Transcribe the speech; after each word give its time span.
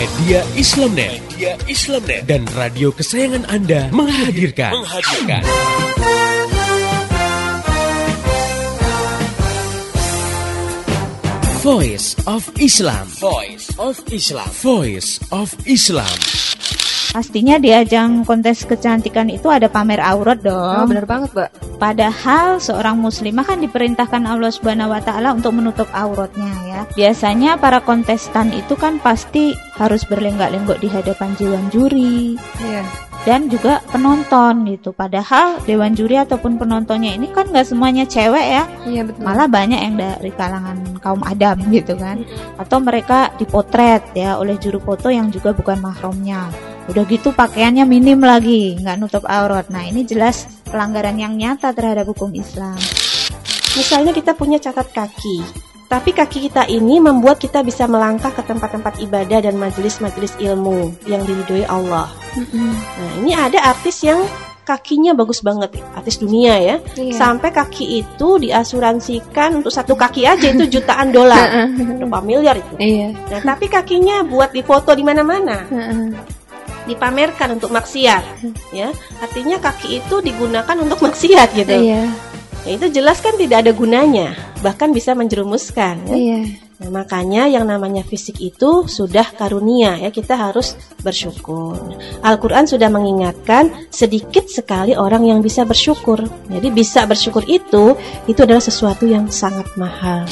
Media 0.00 0.40
Islamnet, 0.56 1.20
Media 1.28 1.60
Islamnet 1.68 2.24
dan 2.24 2.48
radio 2.56 2.88
kesayangan 2.88 3.44
Anda 3.52 3.92
menghadirkan, 3.92 4.72
menghadirkan. 4.72 5.44
Voice 11.60 12.16
of 12.24 12.48
Islam. 12.56 13.04
Voice 13.20 13.68
of 13.76 14.00
Islam. 14.08 14.48
Voice 14.64 15.20
of 15.28 15.52
Islam. 15.68 16.08
Pastinya 17.10 17.58
di 17.58 17.68
ajang 17.68 18.24
kontes 18.24 18.64
kecantikan 18.64 19.28
itu 19.28 19.50
ada 19.50 19.68
pamer 19.68 20.00
aurat 20.00 20.40
Oh, 20.40 20.46
dong. 20.48 20.88
bener 20.88 21.04
banget, 21.04 21.30
Mbak. 21.34 21.50
Padahal 21.76 22.56
seorang 22.56 22.96
muslimah 22.96 23.44
kan 23.44 23.58
diperintahkan 23.58 24.22
Allah 24.24 24.48
Subhanahu 24.48 24.94
wa 24.94 25.02
taala 25.02 25.34
untuk 25.34 25.52
menutup 25.52 25.90
auratnya 25.92 26.48
ya. 26.64 26.69
Biasanya 26.92 27.56
para 27.56 27.80
kontestan 27.80 28.52
itu 28.52 28.76
kan 28.76 29.00
pasti 29.00 29.52
harus 29.76 30.04
berlenggak-lenggok 30.04 30.78
di 30.78 30.88
hadapan 30.88 31.32
dewan 31.40 31.64
juri 31.72 32.36
Iya. 32.60 32.84
dan 33.24 33.48
juga 33.48 33.84
penonton 33.88 34.64
gitu. 34.68 34.92
Padahal 34.92 35.60
dewan 35.64 35.92
juri 35.92 36.16
ataupun 36.16 36.56
penontonnya 36.56 37.12
ini 37.16 37.28
kan 37.32 37.48
nggak 37.48 37.68
semuanya 37.68 38.04
cewek 38.08 38.46
ya. 38.46 38.64
Iya, 38.88 39.02
betul. 39.04 39.22
Malah 39.24 39.48
banyak 39.48 39.80
yang 39.80 39.94
dari 40.00 40.30
kalangan 40.32 40.76
kaum 41.00 41.20
adam 41.24 41.60
gitu 41.68 41.96
kan. 41.96 42.24
Atau 42.56 42.80
mereka 42.80 43.32
dipotret 43.36 44.04
ya 44.16 44.40
oleh 44.40 44.56
juru 44.56 44.80
foto 44.80 45.12
yang 45.12 45.28
juga 45.28 45.52
bukan 45.52 45.80
mahramnya. 45.80 46.48
Udah 46.88 47.06
gitu 47.06 47.30
pakaiannya 47.30 47.86
minim 47.86 48.18
lagi, 48.18 48.74
nggak 48.80 48.96
nutup 48.98 49.22
aurat. 49.28 49.68
Nah 49.70 49.86
ini 49.86 50.02
jelas 50.02 50.48
pelanggaran 50.66 51.14
yang 51.20 51.36
nyata 51.38 51.70
terhadap 51.70 52.08
hukum 52.08 52.34
Islam. 52.34 52.74
Misalnya 53.78 54.10
kita 54.10 54.34
punya 54.34 54.58
catat 54.58 54.90
kaki, 54.90 55.38
tapi 55.90 56.14
kaki 56.14 56.46
kita 56.46 56.70
ini 56.70 57.02
membuat 57.02 57.42
kita 57.42 57.66
bisa 57.66 57.90
melangkah 57.90 58.30
ke 58.30 58.46
tempat-tempat 58.46 59.02
ibadah 59.02 59.42
dan 59.42 59.58
majelis-majelis 59.58 60.38
ilmu 60.38 60.94
yang 61.10 61.26
diridhoi 61.26 61.66
Allah. 61.66 62.06
Nah, 62.38 63.12
ini 63.18 63.34
ada 63.34 63.58
artis 63.58 64.06
yang 64.06 64.22
kakinya 64.62 65.18
bagus 65.18 65.42
banget, 65.42 65.82
artis 65.98 66.22
dunia 66.22 66.54
ya. 66.62 66.76
Iya. 66.94 67.10
Sampai 67.18 67.50
kaki 67.50 68.06
itu 68.06 68.28
diasuransikan 68.38 69.58
untuk 69.58 69.74
satu 69.74 69.98
kaki 69.98 70.30
aja 70.30 70.46
itu 70.54 70.78
jutaan 70.78 71.10
dolar, 71.10 71.66
berapa 71.98 72.22
miliar 72.22 72.54
itu. 72.62 72.74
Iya. 72.78 73.10
Nah, 73.26 73.40
tapi 73.42 73.66
kakinya 73.66 74.22
buat 74.22 74.54
difoto 74.54 74.94
di 74.94 75.02
mana-mana, 75.02 75.66
dipamerkan 76.86 77.58
untuk 77.58 77.74
maksiat, 77.74 78.46
ya. 78.70 78.94
Artinya 79.18 79.58
kaki 79.58 79.98
itu 79.98 80.22
digunakan 80.22 80.78
untuk 80.78 81.02
maksiat 81.02 81.50
gitu. 81.50 81.74
Iya. 81.74 82.30
Ya, 82.68 82.76
itu 82.76 82.86
jelas 82.92 83.24
kan 83.24 83.34
tidak 83.40 83.64
ada 83.64 83.72
gunanya, 83.72 84.36
bahkan 84.60 84.92
bisa 84.92 85.16
menjerumuskan. 85.16 86.04
ya. 86.12 86.16
Iya. 86.16 86.40
Nah, 86.80 87.04
makanya 87.04 87.44
yang 87.44 87.68
namanya 87.68 88.00
fisik 88.00 88.40
itu 88.40 88.88
sudah 88.88 89.28
karunia 89.36 90.00
ya, 90.00 90.08
kita 90.08 90.32
harus 90.32 90.72
bersyukur. 91.04 91.76
Al-Qur'an 92.24 92.64
sudah 92.64 92.88
mengingatkan 92.88 93.68
sedikit 93.92 94.48
sekali 94.48 94.96
orang 94.96 95.28
yang 95.28 95.44
bisa 95.44 95.68
bersyukur. 95.68 96.24
Jadi 96.48 96.68
bisa 96.72 97.04
bersyukur 97.04 97.44
itu 97.44 97.96
itu 98.24 98.40
adalah 98.40 98.64
sesuatu 98.64 99.04
yang 99.04 99.28
sangat 99.28 99.68
mahal. 99.76 100.24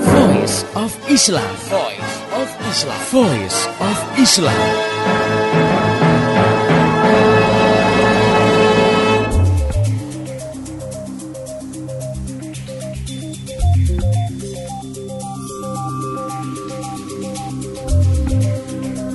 Voice 0.00 0.64
of 0.72 0.92
Islam. 1.12 1.52
Islam. 2.68 3.00
Voice 3.08 3.64
of 3.80 3.96
Islam. 4.20 4.60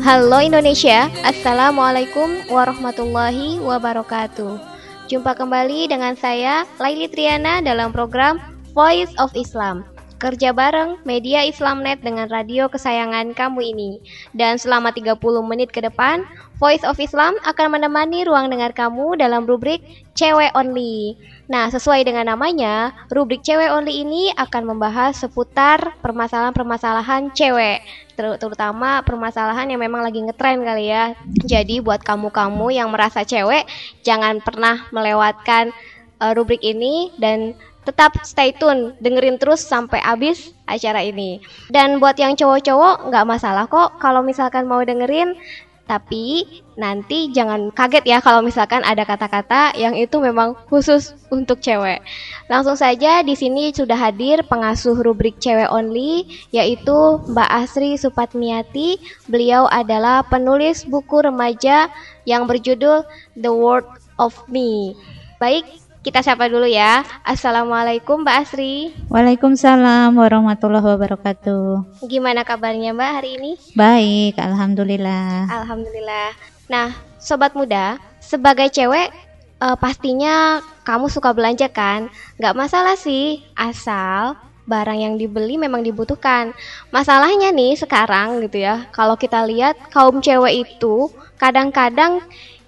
Halo 0.02 0.42
Indonesia, 0.42 1.14
Assalamualaikum 1.22 2.50
warahmatullahi 2.50 3.62
wabarakatuh 3.62 4.58
Jumpa 5.06 5.38
kembali 5.38 5.94
dengan 5.94 6.18
saya, 6.18 6.66
Laili 6.82 7.06
Triana 7.06 7.62
dalam 7.62 7.94
program 7.94 8.42
Voice 8.74 9.14
of 9.22 9.30
Islam 9.38 9.93
Kerja 10.24 10.56
bareng 10.56 11.04
media 11.04 11.44
Islamnet 11.44 12.00
dengan 12.00 12.32
radio 12.32 12.72
kesayangan 12.72 13.36
kamu 13.36 13.60
ini. 13.76 14.00
Dan 14.32 14.56
selama 14.56 14.96
30 14.96 15.20
menit 15.44 15.76
ke 15.76 15.84
depan, 15.84 16.24
Voice 16.64 16.88
of 16.88 16.96
Islam 16.96 17.36
akan 17.44 17.76
menemani 17.76 18.24
ruang 18.24 18.48
dengar 18.48 18.72
kamu 18.72 19.20
dalam 19.20 19.44
rubrik 19.44 19.84
Cewek 20.16 20.56
Only. 20.56 21.20
Nah, 21.52 21.68
sesuai 21.68 22.08
dengan 22.08 22.32
namanya, 22.32 22.96
rubrik 23.12 23.44
Cewek 23.44 23.68
Only 23.68 24.08
ini 24.08 24.32
akan 24.40 24.72
membahas 24.72 25.20
seputar 25.20 26.00
permasalahan-permasalahan 26.00 27.36
cewek. 27.36 27.84
Ter- 28.16 28.40
terutama 28.40 29.04
permasalahan 29.04 29.76
yang 29.76 29.84
memang 29.84 30.08
lagi 30.08 30.24
ngetren 30.24 30.64
kali 30.64 30.88
ya. 30.88 31.20
Jadi 31.44 31.84
buat 31.84 32.00
kamu-kamu 32.00 32.72
yang 32.72 32.88
merasa 32.96 33.28
cewek, 33.28 33.68
jangan 34.08 34.40
pernah 34.40 34.88
melewatkan 34.96 35.76
uh, 36.24 36.32
rubrik 36.32 36.64
ini 36.64 37.12
dan 37.20 37.60
tetap 37.84 38.16
stay 38.24 38.56
tune, 38.56 38.96
dengerin 39.04 39.40
terus 39.40 39.64
sampai 39.64 40.00
habis 40.00 40.52
acara 40.68 41.04
ini. 41.04 41.44
Dan 41.70 42.00
buat 42.00 42.16
yang 42.16 42.36
cowok-cowok 42.36 43.12
nggak 43.12 43.28
masalah 43.28 43.68
kok 43.68 44.00
kalau 44.00 44.24
misalkan 44.24 44.66
mau 44.68 44.82
dengerin, 44.84 45.36
tapi 45.84 46.48
nanti 46.80 47.28
jangan 47.36 47.68
kaget 47.76 48.08
ya 48.08 48.18
kalau 48.24 48.40
misalkan 48.40 48.80
ada 48.88 49.04
kata-kata 49.04 49.76
yang 49.76 49.94
itu 50.00 50.16
memang 50.24 50.56
khusus 50.72 51.12
untuk 51.28 51.60
cewek. 51.60 52.00
Langsung 52.48 52.80
saja 52.80 53.20
di 53.20 53.36
sini 53.36 53.76
sudah 53.76 54.00
hadir 54.00 54.48
pengasuh 54.48 54.96
rubrik 55.04 55.38
cewek 55.44 55.68
only 55.68 56.24
yaitu 56.56 57.20
Mbak 57.28 57.50
Asri 57.52 58.00
Supatmiati. 58.00 58.96
Beliau 59.28 59.68
adalah 59.68 60.24
penulis 60.24 60.88
buku 60.88 61.28
remaja 61.28 61.92
yang 62.24 62.48
berjudul 62.48 63.04
The 63.36 63.52
World 63.52 63.88
of 64.16 64.40
Me. 64.48 64.96
Baik, 65.44 65.68
kita 66.04 66.20
sapa 66.20 66.52
dulu 66.52 66.68
ya. 66.68 67.08
Assalamualaikum 67.24 68.28
Mbak 68.28 68.38
Asri. 68.44 68.92
Waalaikumsalam 69.08 70.12
warahmatullahi 70.12 70.84
wabarakatuh. 70.84 72.04
Gimana 72.04 72.44
kabarnya 72.44 72.92
Mbak 72.92 73.12
hari 73.16 73.40
ini? 73.40 73.52
Baik, 73.72 74.36
alhamdulillah. 74.36 75.48
Alhamdulillah. 75.48 76.36
Nah, 76.68 76.92
sobat 77.24 77.56
muda, 77.56 78.04
sebagai 78.20 78.68
cewek 78.68 79.16
eh, 79.64 79.78
pastinya 79.80 80.60
kamu 80.84 81.08
suka 81.08 81.32
belanja 81.32 81.72
kan? 81.72 82.12
Nggak 82.36 82.58
masalah 82.60 83.00
sih, 83.00 83.40
asal 83.56 84.36
barang 84.68 85.00
yang 85.00 85.16
dibeli 85.16 85.56
memang 85.56 85.88
dibutuhkan. 85.88 86.52
Masalahnya 86.92 87.56
nih 87.56 87.80
sekarang 87.80 88.44
gitu 88.44 88.60
ya, 88.60 88.92
kalau 88.92 89.16
kita 89.16 89.48
lihat 89.48 89.80
kaum 89.88 90.20
cewek 90.20 90.68
itu 90.68 91.08
kadang-kadang 91.40 92.20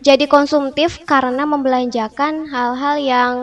jadi 0.05 0.29
konsumtif 0.29 1.01
karena 1.09 1.49
membelanjakan 1.49 2.45
hal-hal 2.45 2.95
yang 3.01 3.33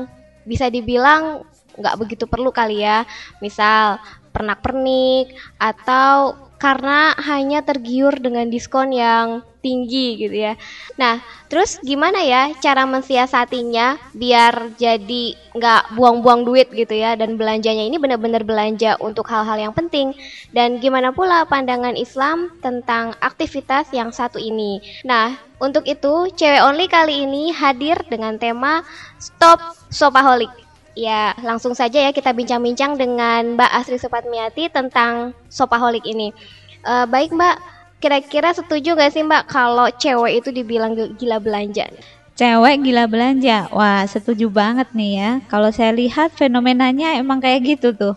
bisa 0.46 0.70
dibilang 0.70 1.42
nggak 1.74 1.98
begitu 1.98 2.30
perlu 2.30 2.54
kali 2.54 2.86
ya. 2.86 3.02
Misal 3.42 3.98
pernak-pernik 4.30 5.34
atau 5.58 6.38
karena 6.62 7.10
hanya 7.18 7.66
tergiur 7.66 8.14
dengan 8.22 8.46
diskon 8.46 8.94
yang 8.94 9.42
tinggi 9.58 10.14
gitu 10.14 10.36
ya. 10.46 10.54
Nah, 10.94 11.18
terus 11.50 11.82
gimana 11.82 12.22
ya 12.22 12.54
cara 12.62 12.86
mensiasatinya 12.86 13.98
biar 14.14 14.78
jadi 14.78 15.34
nggak 15.58 15.98
buang-buang 15.98 16.46
duit 16.46 16.70
gitu 16.70 16.94
ya 16.94 17.18
dan 17.18 17.34
belanjanya 17.34 17.82
ini 17.82 17.98
benar-benar 17.98 18.46
belanja 18.46 18.94
untuk 19.02 19.26
hal-hal 19.26 19.58
yang 19.58 19.74
penting 19.74 20.14
dan 20.54 20.78
gimana 20.78 21.10
pula 21.10 21.42
pandangan 21.50 21.98
Islam 21.98 22.54
tentang 22.62 23.18
aktivitas 23.18 23.90
yang 23.90 24.14
satu 24.14 24.38
ini. 24.38 24.78
Nah, 25.02 25.34
untuk 25.58 25.82
itu 25.90 26.30
cewek 26.30 26.62
only 26.62 26.86
kali 26.86 27.26
ini 27.26 27.50
hadir 27.50 27.98
dengan 28.06 28.38
tema 28.38 28.86
Stop 29.18 29.58
Sopaholic. 29.90 30.61
Ya, 30.92 31.32
langsung 31.40 31.72
saja 31.72 32.04
ya 32.04 32.12
kita 32.12 32.36
bincang-bincang 32.36 33.00
dengan 33.00 33.56
Mbak 33.56 33.70
Asri 33.80 33.96
Supatmiati 33.96 34.68
tentang 34.68 35.32
Sopaholic 35.48 36.04
ini. 36.04 36.36
Eh, 36.84 37.06
baik 37.08 37.32
Mbak, 37.32 37.56
kira-kira 37.96 38.52
setuju 38.52 38.92
gak 39.00 39.12
sih 39.14 39.24
Mbak 39.24 39.48
kalau 39.48 39.88
cewek 39.88 40.44
itu 40.44 40.52
dibilang 40.52 40.92
gil- 40.92 41.16
gila 41.16 41.40
belanja? 41.40 41.88
Cewek 42.36 42.84
gila 42.84 43.08
belanja. 43.08 43.72
Wah, 43.72 44.04
setuju 44.04 44.52
banget 44.52 44.88
nih 44.92 45.12
ya. 45.16 45.30
Kalau 45.48 45.72
saya 45.72 45.96
lihat 45.96 46.32
fenomenanya 46.36 47.16
emang 47.16 47.40
kayak 47.40 47.60
gitu 47.76 47.96
tuh. 47.96 48.14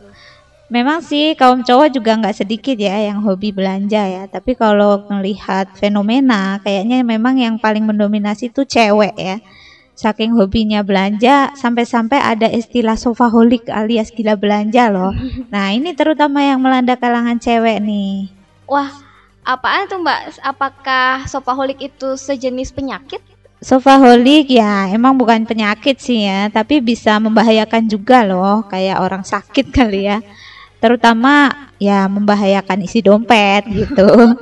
Memang 0.67 0.99
sih 0.99 1.37
kaum 1.37 1.61
cowok 1.61 1.93
juga 1.93 2.17
nggak 2.17 2.35
sedikit 2.41 2.75
ya 2.75 2.97
yang 3.07 3.21
hobi 3.23 3.53
belanja 3.53 4.01
ya. 4.09 4.23
Tapi 4.27 4.57
kalau 4.57 5.05
melihat 5.07 5.69
fenomena, 5.77 6.57
kayaknya 6.65 7.05
memang 7.05 7.37
yang 7.37 7.55
paling 7.61 7.85
mendominasi 7.85 8.49
tuh 8.51 8.65
cewek 8.65 9.13
ya. 9.15 9.37
Saking 9.95 10.35
hobinya 10.35 10.83
belanja, 10.83 11.55
sampai-sampai 11.55 12.19
ada 12.19 12.51
istilah 12.51 12.99
sofaholik 12.99 13.71
alias 13.71 14.11
gila 14.11 14.35
belanja 14.35 14.91
loh. 14.91 15.15
Nah 15.53 15.71
ini 15.71 15.95
terutama 15.95 16.43
yang 16.43 16.59
melanda 16.59 16.99
kalangan 16.99 17.39
cewek 17.39 17.79
nih. 17.79 18.27
Wah, 18.67 18.91
apaan 19.47 19.87
tuh 19.87 20.03
Mbak? 20.03 20.43
Apakah 20.43 21.23
Sopaholic 21.31 21.79
itu 21.79 22.19
sejenis 22.19 22.75
penyakit? 22.75 23.23
Sofaholik 23.63 24.51
ya 24.51 24.91
emang 24.91 25.15
bukan 25.15 25.47
penyakit 25.47 25.95
sih 25.97 26.27
ya, 26.27 26.51
tapi 26.51 26.83
bisa 26.83 27.15
membahayakan 27.17 27.87
juga 27.87 28.27
loh, 28.27 28.67
kayak 28.67 28.99
orang 28.99 29.23
sakit 29.23 29.71
kali 29.71 30.11
ya. 30.11 30.19
Terutama 30.85 31.49
ya 31.81 32.05
membahayakan 32.05 32.85
isi 32.85 33.01
dompet 33.01 33.65
gitu. 33.81 34.37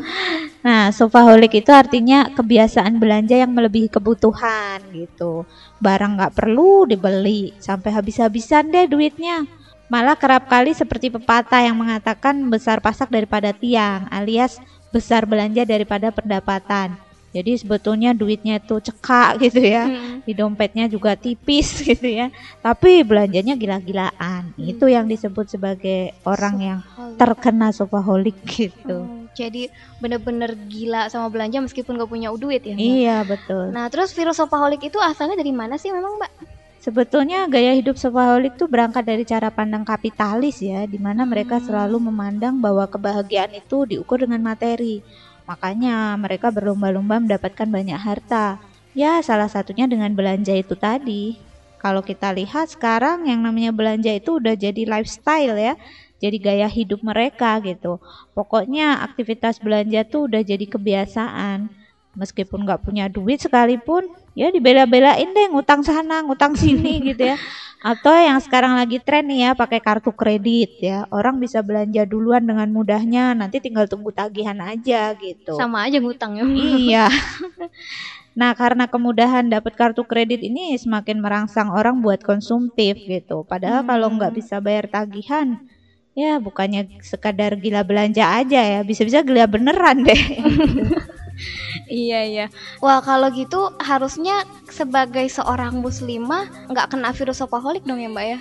Nah, 0.60 0.92
sofaholik 0.92 1.56
itu 1.56 1.72
artinya 1.72 2.28
kebiasaan 2.36 3.00
belanja 3.00 3.40
yang 3.40 3.56
melebihi 3.56 3.88
kebutuhan 3.88 4.84
gitu. 4.92 5.48
Barang 5.80 6.20
nggak 6.20 6.36
perlu 6.36 6.84
dibeli 6.84 7.56
sampai 7.64 7.96
habis-habisan 7.96 8.76
deh 8.76 8.92
duitnya. 8.92 9.48
Malah 9.88 10.20
kerap 10.20 10.52
kali 10.52 10.76
seperti 10.76 11.16
pepatah 11.16 11.64
yang 11.64 11.80
mengatakan 11.80 12.44
besar 12.52 12.84
pasak 12.84 13.08
daripada 13.08 13.56
tiang 13.56 14.12
alias 14.12 14.60
besar 14.92 15.24
belanja 15.24 15.64
daripada 15.64 16.12
pendapatan. 16.12 17.00
Jadi 17.34 17.58
sebetulnya 17.58 18.14
duitnya 18.14 18.62
itu 18.62 18.78
cekak 18.78 19.42
gitu 19.42 19.58
ya, 19.66 19.90
hmm. 19.90 20.22
di 20.22 20.38
dompetnya 20.38 20.86
juga 20.86 21.18
tipis 21.18 21.82
gitu 21.90 22.06
ya. 22.06 22.30
Tapi 22.62 23.02
belanjanya 23.02 23.58
gila-gilaan. 23.58 24.54
Hmm. 24.54 24.70
Itu 24.70 24.86
yang 24.86 25.10
disebut 25.10 25.50
sebagai 25.50 26.14
orang 26.30 26.56
yang 26.62 26.80
terkena 27.18 27.74
sofaholik 27.74 28.38
gitu. 28.46 29.02
Hmm. 29.02 29.26
Jadi 29.34 29.74
bener-bener 29.98 30.54
gila 30.70 31.10
sama 31.10 31.26
belanja 31.34 31.58
meskipun 31.58 31.98
gak 31.98 32.12
punya 32.14 32.30
duit 32.38 32.62
ya. 32.62 32.78
Mbak? 32.78 32.86
Iya 32.86 33.18
betul. 33.26 33.74
Nah 33.74 33.90
terus 33.90 34.14
virus 34.14 34.38
sofaholik 34.38 34.86
itu 34.86 35.02
asalnya 35.02 35.34
dari 35.34 35.50
mana 35.50 35.82
sih 35.82 35.90
memang 35.90 36.22
Mbak? 36.22 36.32
Sebetulnya 36.84 37.48
gaya 37.48 37.74
hidup 37.74 37.96
sofaholik 37.96 38.60
itu 38.60 38.68
berangkat 38.68 39.08
dari 39.08 39.24
cara 39.24 39.48
pandang 39.50 39.88
kapitalis 39.88 40.60
ya, 40.60 40.84
di 40.84 41.00
mana 41.00 41.24
mereka 41.24 41.58
hmm. 41.58 41.66
selalu 41.66 41.98
memandang 42.12 42.60
bahwa 42.60 42.86
kebahagiaan 42.86 43.56
itu 43.58 43.88
diukur 43.88 44.22
dengan 44.22 44.44
materi 44.44 45.00
Makanya 45.50 46.16
mereka 46.20 46.50
berlomba-lomba 46.56 47.20
mendapatkan 47.24 47.68
banyak 47.68 48.00
harta. 48.00 48.60
Ya, 48.96 49.20
salah 49.26 49.50
satunya 49.52 49.86
dengan 49.90 50.14
belanja 50.16 50.54
itu 50.56 50.76
tadi. 50.80 51.44
Kalau 51.82 52.00
kita 52.00 52.32
lihat 52.32 52.72
sekarang 52.72 53.28
yang 53.28 53.44
namanya 53.44 53.76
belanja 53.76 54.12
itu 54.16 54.40
udah 54.40 54.56
jadi 54.56 54.88
lifestyle 54.88 55.58
ya. 55.60 55.76
Jadi 56.24 56.38
gaya 56.40 56.68
hidup 56.72 57.04
mereka 57.04 57.60
gitu. 57.60 58.00
Pokoknya 58.32 59.04
aktivitas 59.04 59.60
belanja 59.60 60.08
tuh 60.08 60.32
udah 60.32 60.42
jadi 60.48 60.64
kebiasaan. 60.64 61.68
Meskipun 62.14 62.62
nggak 62.66 62.86
punya 62.86 63.10
duit 63.10 63.42
sekalipun, 63.42 64.06
ya 64.38 64.54
dibela-belain 64.54 65.26
deh 65.34 65.48
ngutang 65.50 65.82
sana, 65.82 66.22
ngutang 66.22 66.54
sini 66.54 67.02
gitu 67.14 67.34
ya. 67.34 67.38
Atau 67.84 68.16
yang 68.16 68.40
sekarang 68.40 68.80
lagi 68.80 69.04
tren 69.04 69.28
nih 69.28 69.50
ya 69.50 69.52
pakai 69.58 69.84
kartu 69.84 70.16
kredit 70.16 70.80
ya. 70.80 71.04
Orang 71.12 71.42
bisa 71.42 71.60
belanja 71.60 72.08
duluan 72.08 72.46
dengan 72.46 72.70
mudahnya, 72.72 73.36
nanti 73.36 73.60
tinggal 73.60 73.90
tunggu 73.90 74.14
tagihan 74.14 74.56
aja 74.62 75.12
gitu. 75.20 75.58
Sama 75.58 75.84
aja 75.84 76.00
ngutang 76.00 76.40
ya. 76.40 76.46
Iya. 76.46 77.06
Nah, 78.34 78.58
karena 78.58 78.90
kemudahan 78.90 79.46
dapat 79.46 79.78
kartu 79.78 80.02
kredit 80.10 80.42
ini 80.42 80.74
semakin 80.74 81.22
merangsang 81.22 81.70
orang 81.70 82.02
buat 82.02 82.26
konsumtif 82.26 82.98
gitu. 83.06 83.46
Padahal 83.46 83.86
hmm. 83.86 83.90
kalau 83.94 84.08
nggak 84.18 84.34
bisa 84.34 84.58
bayar 84.58 84.90
tagihan, 84.90 85.62
ya 86.18 86.42
bukannya 86.42 86.90
sekadar 87.06 87.54
gila 87.62 87.86
belanja 87.86 88.26
aja 88.26 88.62
ya, 88.62 88.80
bisa-bisa 88.82 89.22
gila 89.22 89.46
beneran 89.46 90.02
deh. 90.02 90.18
iya 91.88 92.20
iya. 92.24 92.46
Wah 92.84 93.00
kalau 93.04 93.32
gitu 93.32 93.72
harusnya 93.80 94.44
sebagai 94.70 95.26
seorang 95.28 95.80
muslimah 95.80 96.70
nggak 96.72 96.96
kena 96.96 97.12
virus 97.12 97.40
sopaholik 97.42 97.84
dong 97.84 98.00
ya 98.00 98.10
mbak 98.12 98.26
ya? 98.26 98.40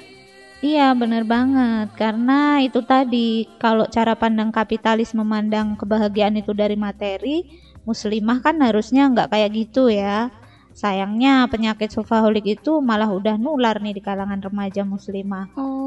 Iya 0.62 0.94
benar 0.94 1.26
banget. 1.26 1.90
Karena 1.98 2.62
itu 2.62 2.80
tadi 2.86 3.50
kalau 3.58 3.90
cara 3.90 4.14
pandang 4.14 4.54
kapitalis 4.54 5.10
memandang 5.10 5.74
kebahagiaan 5.74 6.38
itu 6.38 6.54
dari 6.54 6.78
materi 6.78 7.42
muslimah 7.82 8.38
kan 8.38 8.62
harusnya 8.62 9.10
nggak 9.10 9.34
kayak 9.34 9.50
gitu 9.58 9.90
ya. 9.90 10.30
Sayangnya 10.72 11.50
penyakit 11.52 11.92
sofaholik 11.92 12.46
itu 12.48 12.80
malah 12.80 13.10
udah 13.10 13.36
nular 13.36 13.76
nih 13.82 13.98
di 13.98 14.02
kalangan 14.02 14.40
remaja 14.40 14.86
muslimah. 14.86 15.50
Oh. 15.58 15.82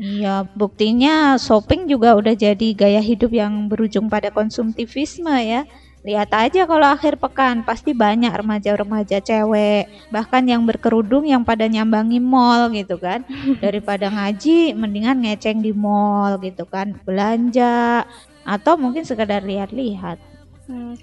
Iya 0.00 0.48
buktinya 0.58 1.38
shopping 1.38 1.86
juga 1.86 2.18
udah 2.18 2.34
jadi 2.34 2.68
gaya 2.74 2.98
hidup 2.98 3.30
yang 3.30 3.70
berujung 3.70 4.10
pada 4.10 4.32
konsumtivisme 4.34 5.30
ya 5.30 5.62
Lihat 6.00 6.32
aja 6.32 6.64
kalau 6.64 6.88
akhir 6.88 7.20
pekan 7.20 7.60
pasti 7.60 7.92
banyak 7.92 8.32
remaja-remaja 8.32 9.20
cewek 9.20 9.84
bahkan 10.08 10.40
yang 10.48 10.64
berkerudung 10.64 11.28
yang 11.28 11.44
pada 11.44 11.68
nyambangi 11.68 12.16
mall 12.16 12.72
gitu 12.72 12.96
kan 12.96 13.20
daripada 13.64 14.08
ngaji 14.08 14.72
mendingan 14.72 15.20
ngeceng 15.20 15.60
di 15.60 15.76
mall 15.76 16.40
gitu 16.40 16.64
kan 16.64 16.96
belanja 17.04 18.08
atau 18.48 18.80
mungkin 18.80 19.04
sekedar 19.04 19.44
lihat-lihat. 19.44 20.16
Hmm. 20.64 20.96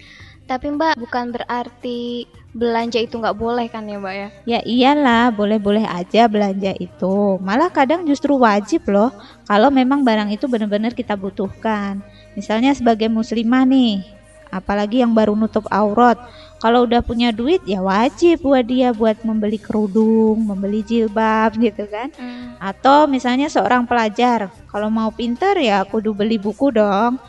Tapi 0.48 0.72
Mbak 0.72 0.96
bukan 1.04 1.36
berarti 1.36 2.24
belanja 2.56 3.04
itu 3.04 3.20
nggak 3.20 3.36
boleh 3.36 3.68
kan 3.68 3.84
ya 3.84 4.00
Mbak 4.00 4.16
ya? 4.16 4.28
Ya 4.48 4.60
iyalah, 4.64 5.28
boleh-boleh 5.36 5.84
aja 5.84 6.26
belanja 6.32 6.72
itu. 6.80 7.36
Malah 7.44 7.68
kadang 7.68 8.08
justru 8.08 8.40
wajib 8.40 8.88
loh 8.88 9.12
kalau 9.44 9.68
memang 9.68 10.08
barang 10.08 10.32
itu 10.32 10.48
benar-benar 10.48 10.96
kita 10.96 11.20
butuhkan. 11.20 12.00
Misalnya 12.32 12.72
sebagai 12.72 13.12
muslimah 13.12 13.68
nih, 13.68 14.08
apalagi 14.50 15.04
yang 15.04 15.12
baru 15.14 15.34
nutup 15.36 15.66
aurat. 15.72 16.18
Kalau 16.58 16.90
udah 16.90 17.06
punya 17.06 17.30
duit 17.30 17.62
ya 17.70 17.86
wajib 17.86 18.42
buat 18.42 18.66
dia 18.66 18.90
buat 18.90 19.22
membeli 19.22 19.62
kerudung 19.62 20.42
membeli 20.42 20.82
jilbab 20.82 21.54
gitu 21.58 21.86
kan. 21.86 22.10
Hmm. 22.18 22.58
atau 22.58 23.06
misalnya 23.06 23.46
seorang 23.48 23.86
pelajar. 23.86 24.50
Kalau 24.70 24.90
mau 24.90 25.14
pinter 25.14 25.54
ya 25.62 25.86
kudu 25.86 26.14
beli 26.18 26.42
buku 26.42 26.74
dong. 26.74 27.22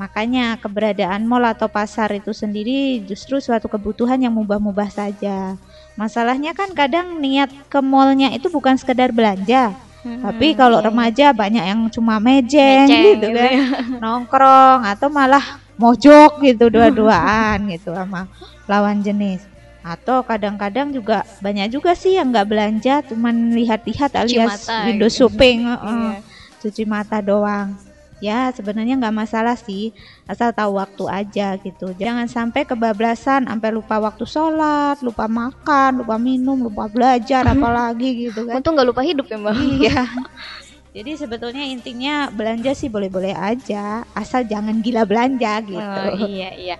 Makanya 0.00 0.56
keberadaan 0.56 1.28
mall 1.28 1.44
atau 1.44 1.68
pasar 1.68 2.08
itu 2.16 2.32
sendiri 2.32 3.04
justru 3.04 3.36
suatu 3.36 3.68
kebutuhan 3.68 4.16
yang 4.16 4.32
mubah-mubah 4.32 4.88
saja. 4.88 5.60
Masalahnya 6.00 6.56
kan 6.56 6.72
kadang 6.72 7.20
niat 7.20 7.52
ke 7.68 7.84
mallnya 7.84 8.32
itu 8.32 8.48
bukan 8.48 8.80
sekedar 8.80 9.12
belanja. 9.12 9.76
Hmm, 10.00 10.24
Tapi 10.24 10.56
kalau 10.56 10.80
iya. 10.80 10.88
remaja 10.88 11.26
banyak 11.36 11.60
yang 11.60 11.80
cuma 11.92 12.16
mejeng, 12.16 12.88
mejeng 12.88 13.20
gitu, 13.20 13.28
gitu 13.28 13.36
kan, 13.36 13.52
ya. 13.52 13.64
nongkrong 14.00 14.80
atau 14.88 15.12
malah 15.12 15.60
mojok 15.80 16.44
gitu 16.44 16.68
dua-duaan 16.74 17.72
gitu 17.72 17.96
sama 17.96 18.28
lawan 18.68 19.00
jenis. 19.00 19.48
Atau 19.80 20.20
kadang-kadang 20.28 20.92
juga 20.92 21.24
banyak 21.40 21.72
juga 21.72 21.96
sih 21.96 22.20
yang 22.20 22.28
nggak 22.28 22.48
belanja 22.52 23.00
cuman 23.08 23.56
lihat-lihat 23.56 24.12
alias 24.12 24.68
mata, 24.68 24.84
window 24.92 25.08
gitu. 25.08 25.24
shopping 25.24 25.64
uh, 25.64 25.80
iya. 25.80 26.12
cuci 26.60 26.84
mata 26.84 27.24
doang. 27.24 27.72
Ya 28.20 28.52
sebenarnya 28.52 29.00
nggak 29.00 29.16
masalah 29.16 29.56
sih 29.56 29.96
asal 30.28 30.52
tahu 30.52 30.76
waktu 30.76 31.08
aja 31.08 31.56
gitu. 31.56 31.96
Jangan 31.96 32.28
sampai 32.28 32.68
kebablasan 32.68 33.48
sampai 33.48 33.72
lupa 33.72 33.96
waktu 33.96 34.28
sholat 34.28 35.00
lupa 35.00 35.24
makan 35.24 36.04
lupa 36.04 36.20
minum 36.20 36.60
lupa 36.60 36.84
belajar 36.92 37.48
apalagi 37.56 38.28
gitu 38.28 38.44
kan. 38.44 38.60
Untung 38.60 38.76
nggak 38.76 38.88
lupa 38.92 39.00
hidup 39.00 39.24
ya 39.32 39.40
mbak. 39.40 39.56
Iya 39.56 40.04
Jadi 40.90 41.14
sebetulnya 41.14 41.62
intinya 41.62 42.26
belanja 42.34 42.74
sih 42.74 42.90
boleh-boleh 42.90 43.30
aja, 43.30 44.02
asal 44.10 44.42
jangan 44.42 44.82
gila 44.82 45.06
belanja 45.06 45.62
gitu. 45.62 45.78
Oh, 45.78 46.26
iya 46.26 46.50
iya. 46.58 46.76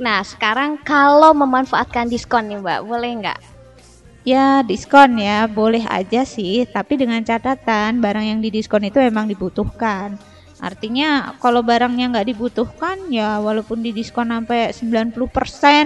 Nah 0.00 0.24
sekarang 0.24 0.80
kalau 0.80 1.36
memanfaatkan 1.36 2.08
diskon 2.08 2.48
nih 2.48 2.64
mbak, 2.64 2.80
boleh 2.80 3.10
nggak? 3.20 3.38
Ya 4.24 4.64
diskon 4.64 5.20
ya, 5.20 5.44
boleh 5.44 5.84
aja 5.84 6.24
sih, 6.24 6.64
tapi 6.64 6.96
dengan 6.96 7.20
catatan 7.20 8.00
barang 8.00 8.24
yang 8.24 8.40
didiskon 8.40 8.88
itu 8.88 8.96
emang 9.04 9.28
dibutuhkan. 9.28 10.16
Artinya 10.56 11.36
kalau 11.36 11.60
barangnya 11.60 12.08
nggak 12.08 12.32
dibutuhkan 12.32 13.10
ya 13.12 13.36
walaupun 13.36 13.84
didiskon 13.84 14.32
sampai 14.32 14.72
90% 14.72 15.12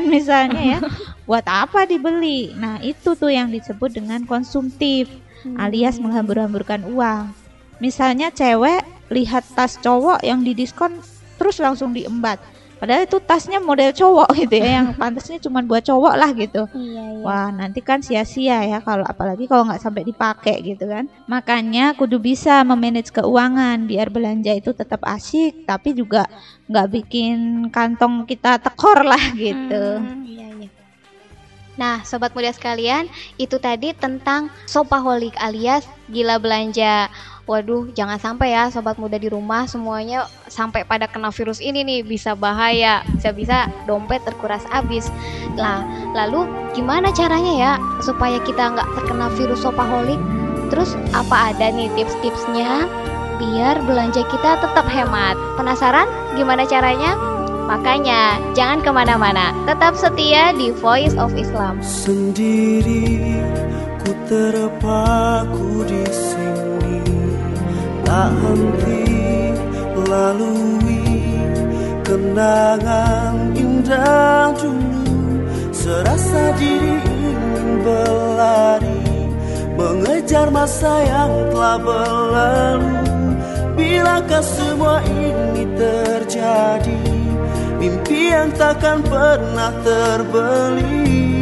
misalnya 0.07 0.63
ya, 0.63 0.79
buat 1.27 1.43
apa 1.51 1.83
dibeli? 1.83 2.55
Nah 2.55 2.79
itu 2.79 3.19
tuh 3.19 3.35
yang 3.35 3.51
disebut 3.51 3.91
dengan 3.91 4.23
konsumtif 4.23 5.11
alias 5.59 5.99
hmm. 5.99 6.07
menghambur-hamburkan 6.07 6.87
uang. 6.87 7.46
Misalnya 7.79 8.33
cewek 8.33 8.81
lihat 9.13 9.45
tas 9.55 9.79
cowok 9.79 10.25
yang 10.25 10.43
didiskon 10.43 10.99
terus 11.37 11.61
langsung 11.61 11.93
diembat. 11.93 12.41
Padahal 12.77 13.09
itu 13.09 13.17
tasnya 13.25 13.57
model 13.57 13.89
cowok 13.89 14.37
gitu 14.37 14.61
ya, 14.61 14.81
yang 14.81 14.93
pantasnya 15.01 15.41
cuma 15.41 15.65
buat 15.65 15.81
cowok 15.81 16.15
lah 16.17 16.31
gitu. 16.37 16.69
Iya, 16.77 17.05
iya. 17.17 17.25
Wah 17.25 17.49
nanti 17.49 17.81
kan 17.81 18.05
sia-sia 18.05 18.61
ya 18.69 18.79
kalau 18.85 19.01
apalagi 19.09 19.49
kalau 19.49 19.65
nggak 19.65 19.81
sampai 19.81 20.05
dipakai 20.05 20.61
gitu 20.61 20.85
kan. 20.85 21.09
Makanya 21.25 21.97
kudu 21.97 22.21
bisa 22.21 22.61
memanage 22.69 23.09
keuangan 23.17 23.89
biar 23.89 24.13
belanja 24.13 24.53
itu 24.53 24.77
tetap 24.77 25.01
asyik, 25.09 25.65
tapi 25.65 25.97
juga 25.97 26.29
nggak 26.69 26.87
bikin 27.01 27.69
kantong 27.73 28.29
kita 28.29 28.61
tekor 28.61 29.09
lah 29.09 29.25
gitu. 29.33 29.85
Hmm, 29.97 30.29
iya, 30.29 30.49
iya. 30.53 30.69
Nah, 31.77 32.01
sobat 32.09 32.33
muda 32.33 32.53
sekalian, 32.53 33.05
itu 33.37 33.61
tadi 33.61 33.93
tentang 33.93 34.49
sopaholik 34.65 35.37
alias 35.37 35.85
gila 36.09 36.41
belanja. 36.41 37.13
Waduh, 37.47 37.95
jangan 37.95 38.19
sampai 38.19 38.59
ya 38.59 38.67
sobat 38.75 38.99
muda 38.99 39.23
di 39.23 39.31
rumah 39.31 39.71
semuanya 39.71 40.27
sampai 40.51 40.83
pada 40.83 41.07
kena 41.07 41.31
virus 41.31 41.63
ini 41.63 41.87
nih 41.87 42.03
bisa 42.03 42.35
bahaya, 42.35 43.07
bisa-bisa 43.15 43.71
dompet 43.87 44.19
terkuras 44.27 44.67
habis. 44.67 45.07
Lah, 45.55 45.87
lalu 46.11 46.43
gimana 46.75 47.15
caranya 47.15 47.55
ya 47.55 47.73
supaya 48.03 48.43
kita 48.43 48.75
nggak 48.75 48.91
terkena 48.99 49.31
virus 49.39 49.63
sopaholik? 49.63 50.19
Terus 50.75 50.99
apa 51.15 51.55
ada 51.55 51.71
nih 51.71 51.87
tips-tipsnya 51.95 52.91
biar 53.39 53.79
belanja 53.87 54.27
kita 54.27 54.59
tetap 54.59 54.87
hemat? 54.91 55.39
Penasaran 55.55 56.11
gimana 56.35 56.67
caranya? 56.67 57.15
Makanya, 57.71 58.43
jangan 58.59 58.83
ke 58.83 58.91
mana-mana, 58.91 59.55
tetap 59.71 59.95
setia 59.95 60.51
di 60.55 60.75
Voice 60.75 61.15
of 61.15 61.31
Islam. 61.39 61.79
Sendiri 61.79 63.39
ku 64.03 64.11
terpaku 64.31 65.83
di 65.87 66.07
sini, 66.11 66.66
tak 68.07 68.31
henti 68.39 69.03
lalui 70.07 71.03
kenangan 72.07 73.51
indah 73.59 74.55
dulu, 74.55 75.43
serasa 75.75 76.55
diri 76.55 77.03
ingin 77.03 77.83
berlari 77.83 79.03
mengejar 79.75 80.55
masa 80.55 81.03
yang 81.03 81.33
telah 81.51 81.79
berlalu. 81.83 82.95
Bilakah 83.77 84.45
semua 84.47 85.03
ini 85.05 85.67
terjadi? 85.77 87.03
Mimpi 87.77 88.33
yang 88.33 88.55
takkan 88.57 89.05
pernah 89.05 89.75
terbeli 89.85 91.36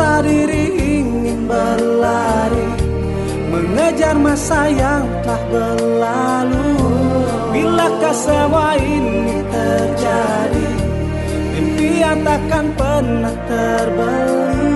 Serasa 0.00 0.24
diri 0.24 0.64
ingin 0.80 1.44
berlari 1.44 2.72
mengejar 3.52 4.16
masa 4.16 4.72
yang 4.72 5.04
telah 5.20 5.44
berlalu. 5.52 6.72
Bilakah 7.52 8.16
semua 8.16 8.80
ini 8.80 9.44
terjadi? 9.44 10.68
Impian 11.52 12.16
takkan 12.24 12.72
pernah 12.80 13.36
terbeli. 13.44 14.72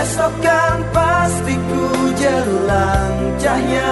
Esok 0.00 0.32
kan 0.40 0.80
pasti 0.96 1.54
ku 1.60 1.84
jelang 2.16 3.36
cahaya 3.36 3.85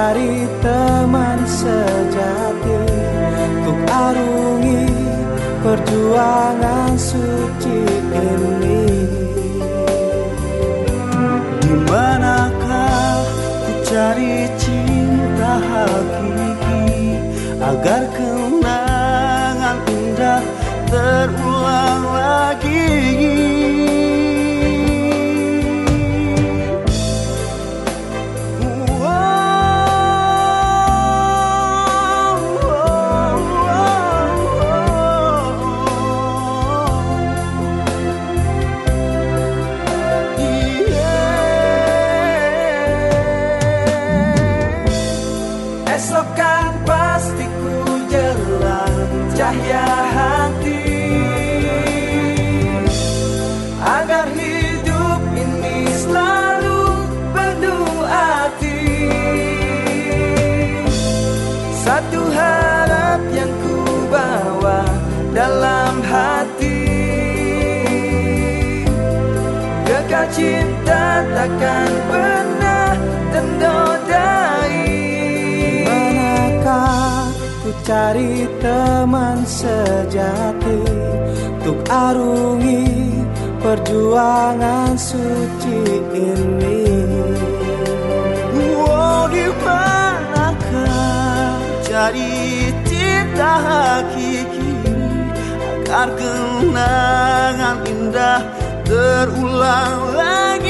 cari 0.00 0.48
teman 0.64 1.44
sejati 1.44 2.80
Untuk 3.60 3.78
arungi 3.84 4.88
perjuangan 5.60 6.96
suci 6.96 7.84
ini 8.08 8.88
Di 11.60 11.72
manakah 11.84 13.28
cari 13.84 14.48
cinta 14.56 15.60
hakiki 15.68 17.20
agar 17.60 18.02
kenangan 18.16 19.76
indah 19.84 20.40
terulang 20.88 22.04
lagi. 22.08 23.59
Takkan 71.40 71.92
pernah 72.04 72.92
ternodai 73.32 74.92
manakah 75.88 77.32
ku 77.64 77.70
cari 77.80 78.44
teman 78.60 79.40
sejati 79.48 80.84
Untuk 81.60 81.80
arungi 81.88 82.84
perjuangan 83.64 84.92
suci 85.00 85.80
ini? 86.12 86.84
Oh 88.76 89.24
di 89.32 89.48
manakah 89.64 91.56
cari 91.88 92.68
cinta 92.84 93.52
hakiki 93.64 94.76
Agar 95.88 96.08
kenangan 96.20 97.76
indah 97.88 98.40
terulang 98.84 100.00
lagi 100.12 100.69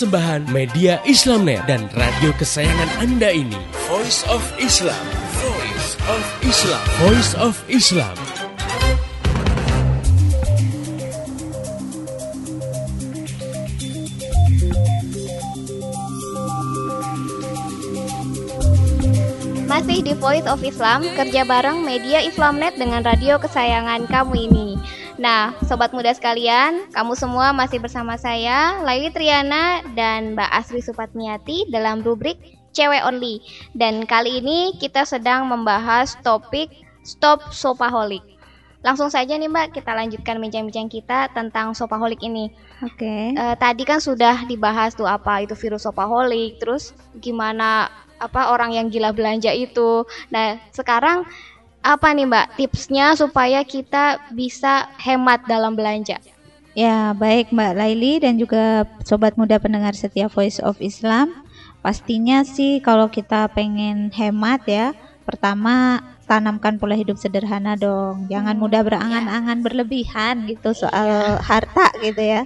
Persembahan 0.00 0.48
media 0.48 0.96
Islamnet 1.04 1.60
dan 1.68 1.84
radio 1.92 2.32
kesayangan 2.40 2.88
Anda 3.04 3.36
ini. 3.36 3.60
Voice 3.84 4.24
of 4.32 4.40
Islam. 4.56 4.96
Voice 5.44 5.92
of 6.08 6.24
Islam. 6.40 6.84
Voice 7.04 7.32
of 7.36 7.54
Islam. 7.68 8.16
Masih 19.68 20.00
di 20.00 20.16
Voice 20.16 20.48
of 20.48 20.64
Islam, 20.64 21.04
kerja 21.12 21.44
bareng 21.44 21.84
media 21.84 22.24
Islamnet 22.24 22.72
dengan 22.80 23.04
radio 23.04 23.36
kesayangan 23.36 24.08
kamu 24.08 24.48
ini. 24.48 24.69
Nah, 25.20 25.52
sobat 25.68 25.92
muda 25.92 26.08
sekalian, 26.16 26.88
kamu 26.96 27.12
semua 27.12 27.52
masih 27.52 27.76
bersama 27.76 28.16
saya, 28.16 28.80
Laili 28.80 29.12
Triana 29.12 29.84
dan 29.92 30.32
Mbak 30.32 30.48
Asri 30.48 30.80
Supatmiati 30.80 31.68
dalam 31.68 32.00
rubrik 32.00 32.40
cewek 32.72 33.04
only. 33.04 33.44
Dan 33.76 34.08
kali 34.08 34.40
ini 34.40 34.72
kita 34.80 35.04
sedang 35.04 35.44
membahas 35.44 36.16
topik 36.24 36.72
Stop 37.04 37.52
Sopaholic. 37.52 38.24
Langsung 38.80 39.12
saja 39.12 39.36
nih 39.36 39.44
Mbak, 39.44 39.76
kita 39.76 39.92
lanjutkan 39.92 40.40
bincang-bincang 40.40 40.88
kita 40.88 41.28
tentang 41.36 41.76
sopaholic 41.76 42.24
ini. 42.24 42.48
Oke. 42.80 43.36
Eh, 43.36 43.56
tadi 43.60 43.84
kan 43.84 44.00
sudah 44.00 44.48
dibahas 44.48 44.96
tuh 44.96 45.04
apa 45.04 45.44
itu 45.44 45.52
virus 45.52 45.84
sopaholic, 45.84 46.56
terus 46.64 46.96
gimana 47.20 47.92
apa 48.16 48.56
orang 48.56 48.72
yang 48.72 48.88
gila 48.88 49.12
belanja 49.12 49.52
itu. 49.52 50.08
Nah, 50.32 50.56
sekarang 50.72 51.28
apa 51.80 52.12
nih 52.12 52.28
Mbak 52.28 52.46
tipsnya 52.60 53.16
supaya 53.16 53.64
kita 53.64 54.20
bisa 54.32 54.88
hemat 55.00 55.44
dalam 55.48 55.72
belanja? 55.76 56.20
Ya, 56.76 57.10
baik 57.18 57.50
Mbak 57.50 57.72
Laili 57.74 58.22
dan 58.22 58.38
juga 58.38 58.86
sobat 59.02 59.34
muda 59.34 59.58
pendengar 59.58 59.96
setia 59.96 60.30
Voice 60.30 60.62
of 60.62 60.78
Islam. 60.78 61.34
Pastinya 61.82 62.44
sih 62.46 62.78
kalau 62.84 63.10
kita 63.10 63.50
pengen 63.50 64.12
hemat 64.14 64.62
ya, 64.68 64.92
pertama 65.26 66.04
tanamkan 66.30 66.78
pola 66.78 66.94
hidup 66.94 67.18
sederhana 67.18 67.74
dong. 67.74 68.30
Jangan 68.30 68.54
Hmm, 68.54 68.62
mudah 68.62 68.86
berangan-angan 68.86 69.66
berlebihan 69.66 70.46
gitu 70.46 70.70
soal 70.76 71.42
harta 71.42 71.90
gitu 71.98 72.22
ya. 72.22 72.42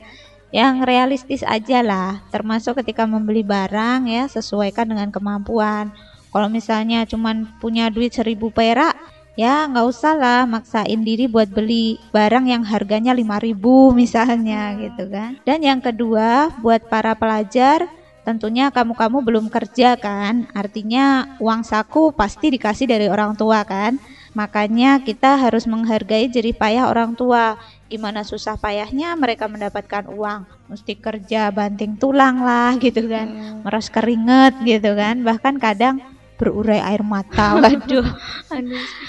Yang 0.55 0.75
realistis 0.89 1.43
aja 1.45 1.83
lah, 1.85 2.23
termasuk 2.33 2.81
ketika 2.81 3.05
membeli 3.05 3.43
barang 3.45 4.09
ya 4.09 4.25
sesuaikan 4.31 4.89
dengan 4.89 5.11
kemampuan. 5.13 5.93
Kalau 6.33 6.49
misalnya 6.49 7.05
cuman 7.05 7.47
punya 7.61 7.91
duit 7.93 8.15
seribu 8.15 8.49
perak, 8.55 8.95
ya 9.35 9.67
nggak 9.67 9.87
usah 9.87 10.15
lah 10.15 10.43
maksain 10.47 11.03
diri 11.03 11.27
buat 11.27 11.51
beli 11.51 11.99
barang 12.15 12.47
yang 12.47 12.63
harganya 12.63 13.11
5000 13.11 13.91
misalnya 13.95 14.79
gitu 14.79 15.11
kan. 15.11 15.39
Dan 15.43 15.63
yang 15.63 15.83
kedua, 15.83 16.55
buat 16.63 16.87
para 16.87 17.19
pelajar 17.19 17.87
tentunya 18.25 18.73
kamu-kamu 18.73 19.21
belum 19.21 19.47
kerja 19.53 20.01
kan, 20.01 20.49
artinya 20.57 21.37
uang 21.45 21.61
saku 21.61 22.09
pasti 22.17 22.57
dikasih 22.57 22.89
dari 22.89 23.07
orang 23.13 23.37
tua 23.37 23.61
kan. 23.69 24.01
Makanya 24.35 24.99
kita 25.05 25.39
harus 25.39 25.69
menghargai 25.69 26.27
jerih 26.27 26.57
payah 26.57 26.91
orang 26.91 27.15
tua. 27.15 27.55
Gimana 27.87 28.27
susah 28.27 28.59
payahnya 28.59 29.15
mereka 29.15 29.47
mendapatkan 29.47 30.11
uang, 30.11 30.49
mesti 30.73 30.99
kerja 30.99 31.53
banting 31.55 31.95
tulang 32.01 32.43
lah 32.43 32.75
gitu 32.81 33.07
kan, 33.07 33.61
meras 33.63 33.87
keringet 33.93 34.57
gitu 34.67 34.97
kan, 34.99 35.21
bahkan 35.23 35.55
kadang 35.61 36.03
berurai 36.35 36.83
air 36.83 37.03
mata. 37.03 37.55
Waduh, 37.63 38.07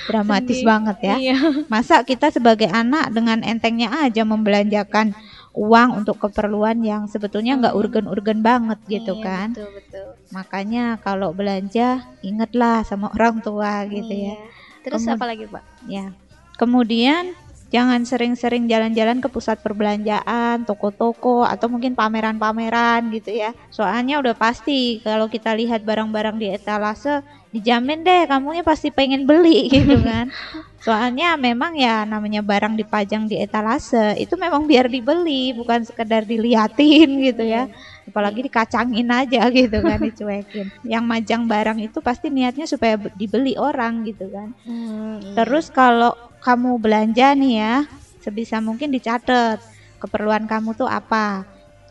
dramatis 0.05 0.61
sedih. 0.61 0.67
banget 0.67 0.97
ya. 1.01 1.15
Iya. 1.17 1.37
Masa 1.67 2.01
kita 2.01 2.29
sebagai 2.29 2.69
anak 2.69 3.09
dengan 3.11 3.41
entengnya 3.41 3.89
aja 4.03 4.21
membelanjakan 4.21 5.13
uang 5.55 6.03
untuk 6.03 6.19
keperluan 6.19 6.83
yang 6.83 7.07
sebetulnya 7.07 7.55
nggak 7.55 7.75
urgen-urgen 7.75 8.43
banget 8.43 8.75
gitu 8.91 9.15
Iya, 9.17 9.23
kan. 9.23 9.47
Betul, 9.55 9.69
betul. 9.71 10.07
Makanya 10.35 10.99
kalau 10.99 11.31
belanja 11.31 12.03
ingatlah 12.19 12.83
sama 12.83 13.07
orang 13.15 13.39
tua 13.39 13.87
gitu 13.87 14.11
ya. 14.11 14.35
Iya. 14.35 14.47
Terus 14.83 15.01
Kemud- 15.01 15.15
apa 15.15 15.25
lagi, 15.25 15.45
Pak? 15.47 15.63
Ya. 15.87 16.11
Kemudian 16.55 17.31
jangan 17.75 18.01
sering-sering 18.07 18.71
jalan-jalan 18.71 19.19
ke 19.19 19.27
pusat 19.27 19.59
perbelanjaan, 19.59 20.63
toko-toko 20.63 21.43
atau 21.43 21.67
mungkin 21.67 21.91
pameran-pameran 21.91 23.11
gitu 23.11 23.35
ya. 23.35 23.51
Soalnya 23.67 24.23
udah 24.23 24.35
pasti 24.39 25.03
kalau 25.03 25.27
kita 25.27 25.51
lihat 25.59 25.83
barang-barang 25.83 26.39
di 26.39 26.47
etalase 26.55 27.19
dijamin 27.51 28.03
deh 28.07 28.27
kamunya 28.31 28.63
pasti 28.63 28.95
pengen 28.95 29.27
beli 29.27 29.67
gitu 29.75 29.99
kan. 29.99 30.31
Soalnya 30.79 31.33
memang 31.35 31.73
ya 31.75 32.05
namanya 32.05 32.45
barang 32.45 32.77
dipajang 32.77 33.25
di 33.25 33.41
etalase 33.41 34.13
itu 34.21 34.37
memang 34.37 34.69
biar 34.69 34.85
dibeli 34.85 35.51
bukan 35.51 35.81
sekedar 35.83 36.23
diliatin 36.23 37.09
gitu 37.27 37.43
ya. 37.43 37.65
Apalagi 38.05 38.45
dikacangin 38.45 39.09
aja 39.09 39.49
gitu 39.49 39.81
kan 39.81 39.99
dicuekin. 40.07 40.67
Yang 40.85 41.03
majang 41.03 41.43
barang 41.49 41.79
itu 41.81 41.99
pasti 42.05 42.29
niatnya 42.29 42.69
supaya 42.69 43.01
be- 43.01 43.11
dibeli 43.17 43.57
orang 43.57 44.05
gitu 44.05 44.29
kan. 44.29 44.53
Hmm, 44.63 45.17
iya. 45.25 45.41
Terus 45.41 45.73
kalau 45.73 46.13
kamu 46.45 46.77
belanja 46.77 47.33
nih 47.33 47.53
ya, 47.57 47.75
sebisa 48.21 48.61
mungkin 48.61 48.93
dicatat 48.93 49.57
keperluan 49.97 50.45
kamu 50.45 50.77
tuh 50.77 50.85
apa. 50.85 51.41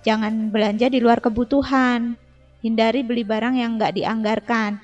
Jangan 0.06 0.54
belanja 0.54 0.86
di 0.86 1.02
luar 1.02 1.18
kebutuhan. 1.18 2.14
Hindari 2.62 3.02
beli 3.02 3.26
barang 3.26 3.58
yang 3.58 3.74
nggak 3.74 3.98
dianggarkan. 3.98 4.78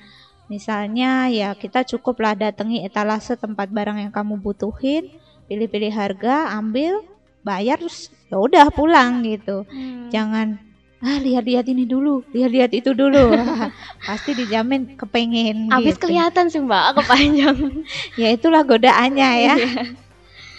Misalnya 0.51 1.31
ya 1.31 1.55
kita 1.55 1.87
cukuplah 1.87 2.35
datangi 2.35 2.83
etalase 2.83 3.39
tempat 3.39 3.71
barang 3.71 4.03
yang 4.03 4.11
kamu 4.11 4.43
butuhin, 4.43 5.07
pilih-pilih 5.47 5.95
harga, 5.95 6.51
ambil, 6.51 6.99
bayar 7.39 7.79
terus 7.79 8.11
ya 8.27 8.35
udah 8.35 8.67
pulang 8.75 9.23
gitu. 9.23 9.63
Hmm. 9.71 10.11
Jangan 10.11 10.59
ah 11.01 11.17
lihat-lihat 11.17 11.65
ini 11.65 11.89
dulu, 11.89 12.21
lihat-lihat 12.29 12.71
itu 12.77 12.93
dulu. 12.93 13.33
Pasti 14.07 14.37
dijamin 14.37 14.93
kepengen 14.93 15.73
Habis 15.73 15.97
gitu. 15.97 16.07
kelihatan 16.07 16.45
sih, 16.47 16.61
Mbak, 16.61 17.01
kepanjang. 17.01 17.57
Ya 18.21 18.27
itulah 18.29 18.61
godaannya 18.61 19.29
ya. 19.41 19.55
Iya. 19.57 19.97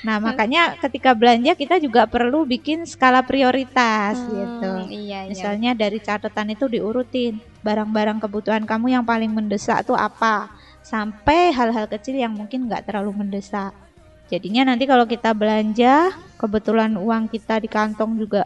Nah, 0.03 0.19
makanya 0.19 0.75
ketika 0.83 1.15
belanja 1.15 1.55
kita 1.55 1.79
juga 1.79 2.11
perlu 2.11 2.43
bikin 2.43 2.83
skala 2.91 3.23
prioritas 3.23 4.19
gitu. 4.19 4.67
Hmm, 4.67 4.91
Iya, 4.91 5.19
iya. 5.27 5.31
Misalnya 5.31 5.79
dari 5.79 6.03
catatan 6.03 6.51
itu 6.59 6.67
diurutin 6.67 7.39
barang-barang 7.63 8.19
kebutuhan 8.19 8.67
kamu 8.67 8.99
yang 8.99 9.05
paling 9.07 9.31
mendesak 9.31 9.87
tuh 9.87 9.95
apa, 9.95 10.51
sampai 10.83 11.55
hal-hal 11.55 11.87
kecil 11.87 12.19
yang 12.19 12.35
mungkin 12.35 12.67
nggak 12.67 12.91
terlalu 12.91 13.15
mendesak. 13.23 13.71
Jadinya 14.27 14.75
nanti 14.75 14.91
kalau 14.91 15.07
kita 15.07 15.31
belanja, 15.39 16.11
kebetulan 16.35 16.99
uang 16.99 17.31
kita 17.31 17.63
di 17.63 17.71
kantong 17.71 18.19
juga 18.19 18.43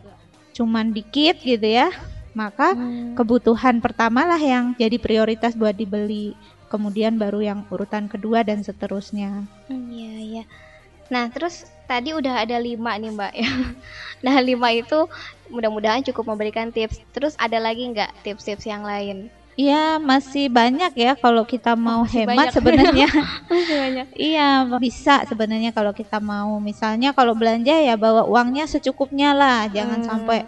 cuman 0.56 0.86
dikit 0.96 1.36
gitu 1.44 1.68
ya, 1.68 1.88
maka 2.32 2.72
Hmm. 2.76 3.12
kebutuhan 3.18 3.76
pertama 3.84 4.24
lah 4.30 4.40
yang 4.40 4.64
jadi 4.80 4.96
prioritas 5.06 5.52
buat 5.60 5.76
dibeli. 5.76 6.32
Kemudian 6.72 7.14
baru 7.22 7.40
yang 7.44 7.60
urutan 7.70 8.04
kedua 8.12 8.42
dan 8.48 8.58
seterusnya. 8.66 9.30
Hmm, 9.68 9.86
Iya, 9.92 10.14
iya. 10.30 10.44
Nah, 11.12 11.30
terus 11.30 11.54
tadi 11.86 12.10
udah 12.10 12.42
ada 12.42 12.56
lima 12.58 12.92
nih, 12.98 13.12
Mbak. 13.14 13.32
ya. 13.38 13.50
Nah, 14.26 14.36
lima 14.42 14.68
itu 14.74 14.98
mudah-mudahan 15.52 16.02
cukup 16.10 16.24
memberikan 16.34 16.72
tips. 16.74 16.98
Terus 17.14 17.38
ada 17.38 17.58
lagi 17.62 17.86
nggak 17.92 18.10
tips-tips 18.26 18.66
yang 18.66 18.82
lain? 18.82 19.30
Iya, 19.56 19.96
masih 19.96 20.52
banyak 20.52 20.92
ya 20.92 21.16
kalau 21.16 21.48
kita 21.48 21.72
mau 21.80 22.04
masih 22.04 22.28
hemat 22.28 22.52
sebenarnya. 22.52 23.08
Iya, 24.12 24.48
bisa 24.76 25.24
sebenarnya 25.24 25.72
kalau 25.72 25.96
kita 25.96 26.20
mau. 26.20 26.60
Misalnya 26.60 27.16
kalau 27.16 27.32
belanja 27.32 27.72
ya 27.72 27.96
bawa 27.96 28.28
uangnya 28.28 28.68
secukupnya 28.68 29.32
lah, 29.32 29.64
jangan 29.72 30.04
Hmm. 30.04 30.08
sampai 30.12 30.38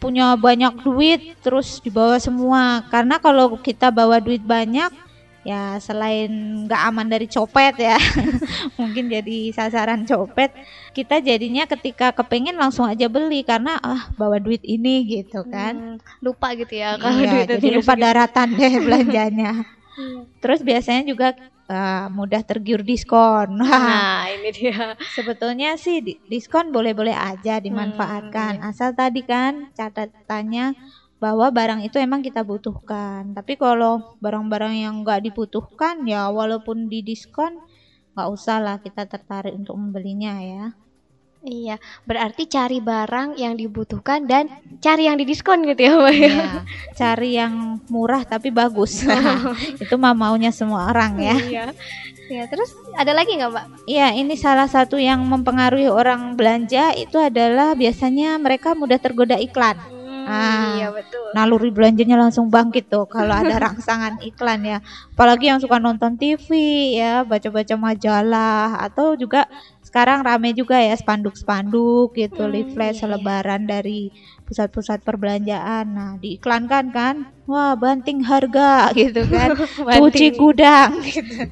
punya 0.00 0.32
banyak 0.40 0.80
duit 0.80 1.36
terus 1.44 1.84
dibawa 1.84 2.16
semua. 2.16 2.80
Karena 2.88 3.20
kalau 3.20 3.60
kita 3.60 3.92
bawa 3.92 4.16
duit 4.24 4.40
banyak 4.40 4.88
ya 5.40 5.80
selain 5.80 6.28
nggak 6.68 6.82
aman 6.88 7.06
dari 7.08 7.24
copet 7.24 7.74
ya, 7.76 7.96
mungkin 8.80 9.08
jadi 9.08 9.50
sasaran 9.50 10.04
copet. 10.04 10.52
Kita 10.90 11.18
jadinya 11.18 11.64
ketika 11.64 12.12
kepengen 12.12 12.58
langsung 12.58 12.84
aja 12.84 13.06
beli 13.06 13.40
karena 13.42 13.78
ah 13.80 14.10
bawa 14.14 14.36
duit 14.36 14.60
ini 14.62 15.06
gitu 15.06 15.46
kan. 15.46 15.96
Hmm, 15.96 15.96
lupa 16.20 16.52
gitu 16.52 16.74
ya 16.74 16.96
kalau 16.96 17.20
Iya, 17.20 17.46
jadi 17.48 17.68
lupa 17.72 17.94
segitu. 17.94 18.04
daratan 18.04 18.48
deh 18.52 18.72
belanjanya. 18.86 19.52
Terus 20.40 20.60
biasanya 20.60 21.02
juga 21.04 21.28
eh, 21.66 22.06
mudah 22.10 22.42
tergiur 22.42 22.82
diskon. 22.82 23.60
Nah, 23.60 24.26
ini 24.28 24.50
dia. 24.50 24.96
sebetulnya 25.08 25.76
sih 25.76 26.00
di- 26.00 26.18
diskon 26.26 26.68
boleh-boleh 26.68 27.14
aja 27.14 27.60
dimanfaatkan. 27.60 28.60
Asal 28.60 28.92
tadi 28.92 29.22
kan 29.22 29.70
catatannya 29.72 30.74
bahwa 31.20 31.52
barang 31.52 31.84
itu 31.84 32.00
emang 32.00 32.24
kita 32.24 32.40
butuhkan. 32.40 33.36
Tapi 33.36 33.60
kalau 33.60 34.16
barang-barang 34.18 34.74
yang 34.74 34.94
nggak 35.04 35.28
dibutuhkan 35.28 36.02
ya 36.08 36.32
walaupun 36.32 36.88
di 36.88 37.04
diskon 37.04 37.60
nggak 38.16 38.28
usah 38.32 38.58
lah 38.58 38.76
kita 38.80 39.06
tertarik 39.06 39.54
untuk 39.54 39.76
membelinya 39.76 40.40
ya. 40.40 40.64
Iya, 41.40 41.80
berarti 42.04 42.44
cari 42.44 42.84
barang 42.84 43.40
yang 43.40 43.56
dibutuhkan 43.56 44.28
dan 44.28 44.52
cari 44.76 45.08
yang 45.08 45.16
didiskon 45.16 45.64
gitu 45.64 45.88
ya, 45.88 45.92
Mbak. 45.96 46.12
ya? 46.12 46.28
Iya, 46.28 46.52
cari 46.92 47.30
yang 47.32 47.80
murah 47.88 48.28
tapi 48.28 48.52
bagus. 48.52 49.00
itu 49.80 49.94
mah 49.96 50.12
maunya 50.12 50.52
semua 50.52 50.92
orang 50.92 51.16
ya. 51.16 51.36
Iya. 51.40 51.66
Ya, 52.28 52.44
terus 52.44 52.76
ada 52.92 53.16
lagi 53.16 53.40
nggak, 53.40 53.50
Mbak? 53.56 53.64
Iya, 53.88 54.20
ini 54.20 54.36
salah 54.36 54.68
satu 54.68 55.00
yang 55.00 55.24
mempengaruhi 55.24 55.88
orang 55.88 56.36
belanja 56.36 56.92
itu 56.92 57.16
adalah 57.16 57.72
biasanya 57.72 58.36
mereka 58.36 58.76
mudah 58.76 59.00
tergoda 59.00 59.40
iklan. 59.40 59.80
Ah. 60.30 60.78
iya 60.78 60.86
betul. 60.94 61.26
Naluri 61.34 61.70
belanjanya 61.74 62.16
langsung 62.18 62.46
bangkit 62.54 62.86
tuh 62.86 63.06
kalau 63.10 63.34
ada 63.34 63.56
rangsangan 63.64 64.22
iklan 64.22 64.60
ya. 64.62 64.78
Apalagi 65.14 65.50
yang 65.50 65.58
suka 65.58 65.76
nonton 65.82 66.14
TV 66.20 66.48
ya, 66.96 67.26
baca-baca 67.26 67.74
majalah 67.74 68.78
atau 68.86 69.18
juga 69.18 69.50
sekarang 69.82 70.22
rame 70.22 70.54
juga 70.54 70.78
ya 70.78 70.94
spanduk-spanduk 70.94 72.14
gitu, 72.14 72.46
Hmm, 72.46 72.52
leaflet 72.54 72.94
iya, 72.94 72.96
iya. 72.96 73.00
selebaran 73.00 73.62
dari 73.66 74.14
pusat-pusat 74.46 75.02
perbelanjaan. 75.02 75.84
Nah, 75.90 76.10
diiklankan 76.22 76.84
kan, 76.94 77.14
wah 77.50 77.74
banting 77.74 78.22
harga 78.22 78.94
gitu 78.94 79.26
kan, 79.26 79.50
cuci 79.98 80.26
gudang 80.38 81.00
gitu. 81.10 81.50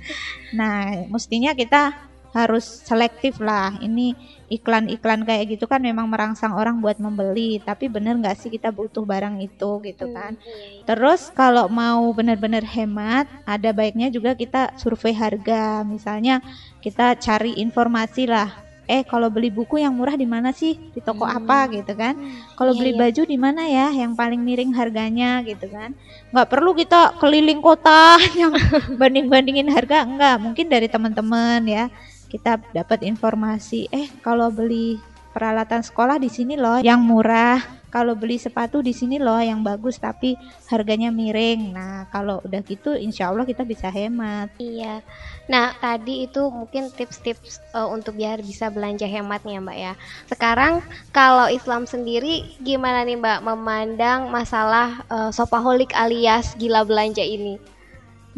Nah, 0.55 1.07
mestinya 1.11 1.53
kita 1.53 2.08
harus 2.33 2.65
selektif 2.85 3.41
lah. 3.41 3.77
Ini 3.79 4.13
iklan-iklan 4.49 5.29
kayak 5.29 5.57
gitu 5.57 5.69
kan 5.69 5.81
memang 5.81 6.09
merangsang 6.09 6.53
orang 6.53 6.81
buat 6.81 6.97
membeli. 6.97 7.61
Tapi 7.61 7.89
bener 7.89 8.17
nggak 8.17 8.37
sih 8.37 8.49
kita 8.49 8.73
butuh 8.73 9.05
barang 9.05 9.41
itu 9.41 9.71
gitu 9.85 10.05
Hmm, 10.09 10.15
kan? 10.15 10.33
iya. 10.41 10.85
Terus 10.85 11.29
kalau 11.33 11.69
mau 11.69 12.09
benar-benar 12.13 12.65
hemat, 12.65 13.29
ada 13.45 13.71
baiknya 13.73 14.09
juga 14.09 14.33
kita 14.33 14.73
survei 14.77 15.13
harga. 15.13 15.85
Misalnya 15.85 16.41
kita 16.81 17.17
cari 17.19 17.59
informasi 17.59 18.25
lah. 18.27 18.49
Eh 18.89 19.05
kalau 19.05 19.29
beli 19.29 19.53
buku 19.53 19.85
yang 19.85 19.93
murah 19.93 20.17
di 20.17 20.25
mana 20.25 20.49
sih? 20.49 20.81
Di 20.97 21.05
toko 21.05 21.29
Hmm. 21.29 21.37
apa 21.45 21.69
gitu 21.69 21.93
kan? 21.93 22.17
Kalau 22.57 22.73
Iya, 22.73 22.79
beli 22.81 22.93
iya. 22.97 23.01
baju 23.05 23.23
di 23.29 23.37
mana 23.37 23.63
ya 23.69 23.93
yang 23.93 24.17
paling 24.17 24.41
miring 24.41 24.73
harganya 24.73 25.45
gitu 25.45 25.69
kan? 25.69 25.93
Nggak 26.33 26.49
perlu 26.49 26.73
kita 26.73 27.13
keliling 27.21 27.61
kota 27.61 28.17
yang 28.41 28.57
banding-bandingin 28.97 29.69
harga 29.69 30.09
enggak. 30.09 30.41
Mungkin 30.41 30.73
dari 30.73 30.89
teman-teman 30.89 31.61
ya 31.69 31.93
kita 32.29 32.61
dapat 32.77 33.03
informasi. 33.03 33.89
Eh 33.91 34.13
kalau 34.21 34.53
beli 34.53 35.01
peralatan 35.33 35.81
sekolah 35.81 36.21
di 36.21 36.29
sini 36.29 36.55
loh 36.55 36.79
yang 36.85 37.01
murah. 37.01 37.81
Kalau 37.89 38.13
beli 38.13 38.37
sepatu 38.37 38.85
di 38.85 38.93
sini 38.93 39.17
loh 39.17 39.41
yang 39.41 39.65
bagus 39.65 39.97
tapi 39.97 40.37
harganya 40.69 41.09
miring. 41.09 41.73
Nah 41.73 42.05
kalau 42.13 42.45
udah 42.45 42.61
gitu 42.61 42.93
insya 42.93 43.33
Allah 43.33 43.49
kita 43.49 43.65
bisa 43.65 43.89
hemat. 43.89 44.53
Iya. 44.61 45.01
Nah, 45.49 45.73
tadi 45.81 46.29
itu 46.29 46.53
mungkin 46.53 46.93
tips-tips 46.93 47.65
eh, 47.73 47.89
untuk 47.89 48.21
biar 48.21 48.45
bisa 48.45 48.69
belanja 48.69 49.09
hemat 49.09 49.41
nih 49.49 49.57
ya, 49.57 49.61
Mbak 49.65 49.79
ya. 49.81 49.93
Sekarang 50.29 50.85
kalau 51.09 51.49
Islam 51.49 51.89
sendiri 51.89 52.45
gimana 52.61 53.01
nih, 53.09 53.17
Mbak 53.17 53.41
memandang 53.49 54.29
masalah 54.29 55.01
eh, 55.09 55.33
shopaholic 55.33 55.97
alias 55.97 56.53
gila 56.61 56.85
belanja 56.85 57.25
ini? 57.25 57.57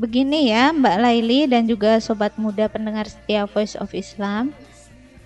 Begini 0.00 0.48
ya 0.48 0.72
Mbak 0.72 0.96
Laili 0.96 1.40
dan 1.44 1.68
juga 1.68 2.00
sobat 2.00 2.32
muda 2.40 2.72
pendengar 2.72 3.04
setia 3.04 3.44
Voice 3.44 3.76
of 3.76 3.92
Islam. 3.92 4.56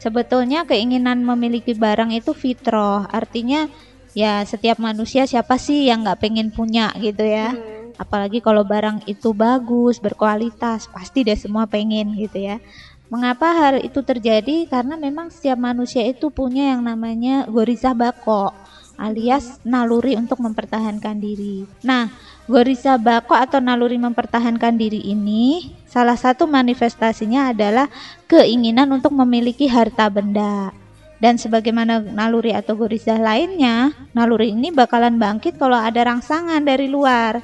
Sebetulnya 0.02 0.66
keinginan 0.66 1.22
memiliki 1.22 1.72
barang 1.78 2.10
itu 2.10 2.34
fitrah. 2.34 3.06
Artinya 3.06 3.70
ya 4.18 4.42
setiap 4.42 4.82
manusia 4.82 5.30
siapa 5.30 5.62
sih 5.62 5.86
yang 5.86 6.02
nggak 6.02 6.18
pengen 6.18 6.48
punya 6.50 6.90
gitu 6.98 7.22
ya. 7.22 7.54
Hmm, 7.54 7.94
Apalagi 8.02 8.42
kalau 8.42 8.66
barang 8.66 9.06
itu 9.06 9.30
bagus, 9.30 10.02
berkualitas, 10.02 10.90
pasti 10.90 11.22
deh 11.22 11.38
semua 11.38 11.70
pengen 11.70 12.10
gitu 12.18 12.42
ya. 12.42 12.58
Mengapa 13.06 13.54
hal 13.54 13.74
itu 13.78 14.02
terjadi? 14.02 14.66
Karena 14.66 14.98
memang 14.98 15.30
setiap 15.30 15.54
manusia 15.54 16.02
itu 16.02 16.34
punya 16.34 16.74
yang 16.74 16.82
namanya 16.82 17.46
gorisah 17.46 17.94
bako 17.94 18.50
alias 18.98 19.60
naluri 19.66 20.14
untuk 20.14 20.40
mempertahankan 20.40 21.18
diri. 21.18 21.66
Nah, 21.82 22.10
gorisah 22.46 22.98
bako 23.00 23.34
atau 23.34 23.58
naluri 23.58 23.98
mempertahankan 23.98 24.74
diri 24.76 25.02
ini 25.10 25.74
salah 25.88 26.18
satu 26.18 26.46
manifestasinya 26.46 27.54
adalah 27.54 27.86
keinginan 28.26 28.90
untuk 28.94 29.14
memiliki 29.14 29.66
harta 29.70 30.10
benda. 30.10 30.74
Dan 31.22 31.40
sebagaimana 31.40 32.02
naluri 32.04 32.52
atau 32.52 32.76
gorisah 32.76 33.16
lainnya, 33.16 33.94
naluri 34.12 34.52
ini 34.52 34.74
bakalan 34.74 35.16
bangkit 35.16 35.56
kalau 35.56 35.78
ada 35.78 36.04
rangsangan 36.04 36.60
dari 36.60 36.90
luar. 36.90 37.40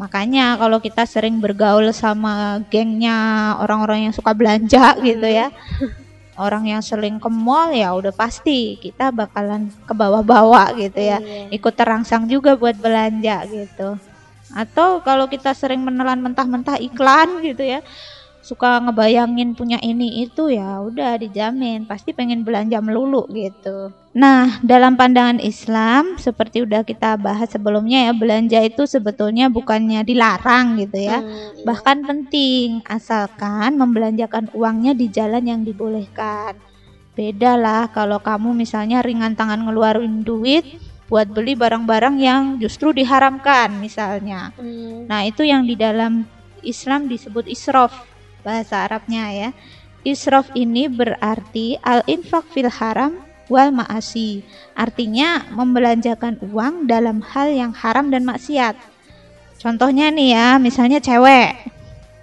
Makanya 0.00 0.56
kalau 0.56 0.80
kita 0.80 1.04
sering 1.04 1.44
bergaul 1.44 1.84
sama 1.92 2.64
gengnya 2.72 3.52
orang-orang 3.60 4.08
yang 4.08 4.14
suka 4.16 4.32
belanja 4.32 4.96
gitu 5.04 5.28
ya. 5.28 5.52
Orang 6.40 6.64
yang 6.64 6.80
sering 6.80 7.20
ke 7.20 7.28
mall 7.28 7.68
ya 7.76 7.92
udah 7.92 8.16
pasti 8.16 8.80
kita 8.80 9.12
bakalan 9.12 9.68
ke 9.84 9.92
bawah-bawah 9.92 10.72
gitu 10.80 10.96
ya. 10.96 11.20
Iya. 11.20 11.52
Ikut 11.52 11.76
terangsang 11.76 12.24
juga 12.32 12.56
buat 12.56 12.80
belanja 12.80 13.44
gitu. 13.44 14.00
Atau 14.56 15.04
kalau 15.04 15.28
kita 15.28 15.52
sering 15.52 15.84
menelan 15.84 16.24
mentah-mentah 16.24 16.80
iklan 16.80 17.44
gitu 17.44 17.60
ya. 17.60 17.84
Suka 18.40 18.80
ngebayangin 18.80 19.52
punya 19.52 19.76
ini 19.84 20.24
itu 20.24 20.48
ya 20.48 20.80
udah 20.80 21.20
dijamin 21.20 21.84
pasti 21.84 22.16
pengen 22.16 22.40
belanja 22.40 22.80
melulu 22.80 23.28
gitu. 23.28 23.92
Nah, 24.10 24.58
dalam 24.66 24.98
pandangan 24.98 25.38
Islam 25.38 26.18
seperti 26.18 26.66
udah 26.66 26.82
kita 26.82 27.14
bahas 27.14 27.46
sebelumnya 27.54 28.10
ya, 28.10 28.12
belanja 28.16 28.58
itu 28.64 28.82
sebetulnya 28.88 29.46
bukannya 29.52 30.02
dilarang 30.02 30.74
gitu 30.82 30.98
ya. 30.98 31.22
Hmm, 31.22 31.30
iya. 31.30 31.62
Bahkan 31.62 31.98
penting 32.08 32.82
asalkan 32.88 33.78
membelanjakan 33.78 34.50
uangnya 34.50 34.98
di 34.98 35.06
jalan 35.14 35.46
yang 35.46 35.60
dibolehkan. 35.62 36.58
Beda 37.14 37.54
lah 37.54 37.86
kalau 37.92 38.18
kamu 38.18 38.50
misalnya 38.56 38.98
ringan 39.04 39.38
tangan 39.38 39.62
ngeluarin 39.68 40.26
duit 40.26 40.66
buat 41.06 41.30
beli 41.30 41.54
barang-barang 41.54 42.16
yang 42.18 42.42
justru 42.58 42.90
diharamkan 42.90 43.78
misalnya. 43.78 44.50
Hmm, 44.58 45.06
Nah, 45.06 45.22
itu 45.22 45.46
yang 45.46 45.66
di 45.70 45.78
dalam 45.78 46.26
Islam 46.66 47.06
disebut 47.06 47.46
israf 47.46 48.09
bahasa 48.42 48.84
Arabnya 48.84 49.30
ya. 49.32 49.50
Israf 50.00 50.48
ini 50.56 50.88
berarti 50.88 51.76
al-infaq 51.84 52.44
fil 52.56 52.72
haram 52.72 53.20
wal 53.52 53.68
ma'asi. 53.68 54.40
Artinya 54.72 55.44
membelanjakan 55.52 56.40
uang 56.48 56.88
dalam 56.88 57.20
hal 57.20 57.52
yang 57.52 57.72
haram 57.76 58.08
dan 58.08 58.24
maksiat. 58.24 58.78
Contohnya 59.60 60.08
nih 60.08 60.32
ya, 60.32 60.46
misalnya 60.56 61.04
cewek. 61.04 61.52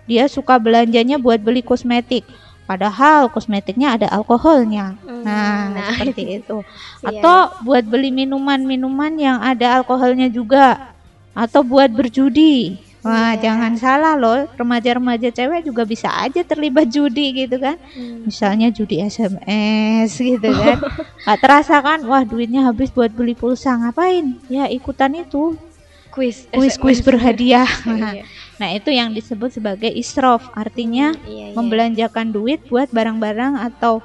Dia 0.10 0.26
suka 0.26 0.58
belanjanya 0.58 1.22
buat 1.22 1.38
beli 1.38 1.62
kosmetik. 1.62 2.26
Padahal 2.66 3.30
kosmetiknya 3.30 3.94
ada 3.96 4.08
alkoholnya. 4.10 4.98
Hmm, 5.06 5.22
Nah, 5.28 5.70
nah, 5.76 5.88
seperti 5.94 6.24
itu. 6.42 6.58
iya, 7.06 7.20
Atau 7.22 7.40
buat 7.68 7.84
beli 7.86 8.10
minuman-minuman 8.10 9.14
yang 9.20 9.38
ada 9.44 9.78
alkoholnya 9.78 10.32
juga. 10.32 10.96
Atau 11.38 11.62
buat 11.62 11.92
berjudi. 11.94 12.80
Wah, 13.08 13.32
Iya. 13.32 13.42
jangan 13.48 13.74
salah 13.76 14.14
loh, 14.14 14.44
remaja-remaja 14.54 15.32
cewek 15.32 15.64
juga 15.64 15.88
bisa 15.88 16.12
aja 16.12 16.44
terlibat 16.44 16.92
judi 16.92 17.32
gitu 17.34 17.56
kan. 17.56 17.80
Hmm. 17.96 18.28
Misalnya 18.28 18.68
judi 18.68 19.00
SMS 19.00 20.12
gitu 20.14 20.50
kan. 20.52 20.78
Gak 21.26 21.40
terasa 21.40 21.80
kan, 21.80 22.04
wah 22.04 22.22
duitnya 22.22 22.68
habis 22.68 22.92
buat 22.92 23.10
beli 23.10 23.32
pulsa, 23.32 23.74
ngapain? 23.74 24.36
Ya 24.48 24.68
ikutan 24.68 25.16
itu, 25.16 25.56
Kuis, 26.12 26.50
kuis-kuis 26.52 27.00
SMS. 27.00 27.08
berhadiah. 27.08 27.70
Iya. 27.88 28.24
Nah, 28.58 28.74
itu 28.74 28.90
yang 28.90 29.14
disebut 29.14 29.54
sebagai 29.54 29.94
israf, 29.94 30.50
artinya 30.58 31.14
Iya, 31.30 31.54
iya. 31.54 31.54
membelanjakan 31.54 32.34
duit 32.34 32.66
buat 32.66 32.90
barang-barang 32.90 33.54
atau 33.54 34.02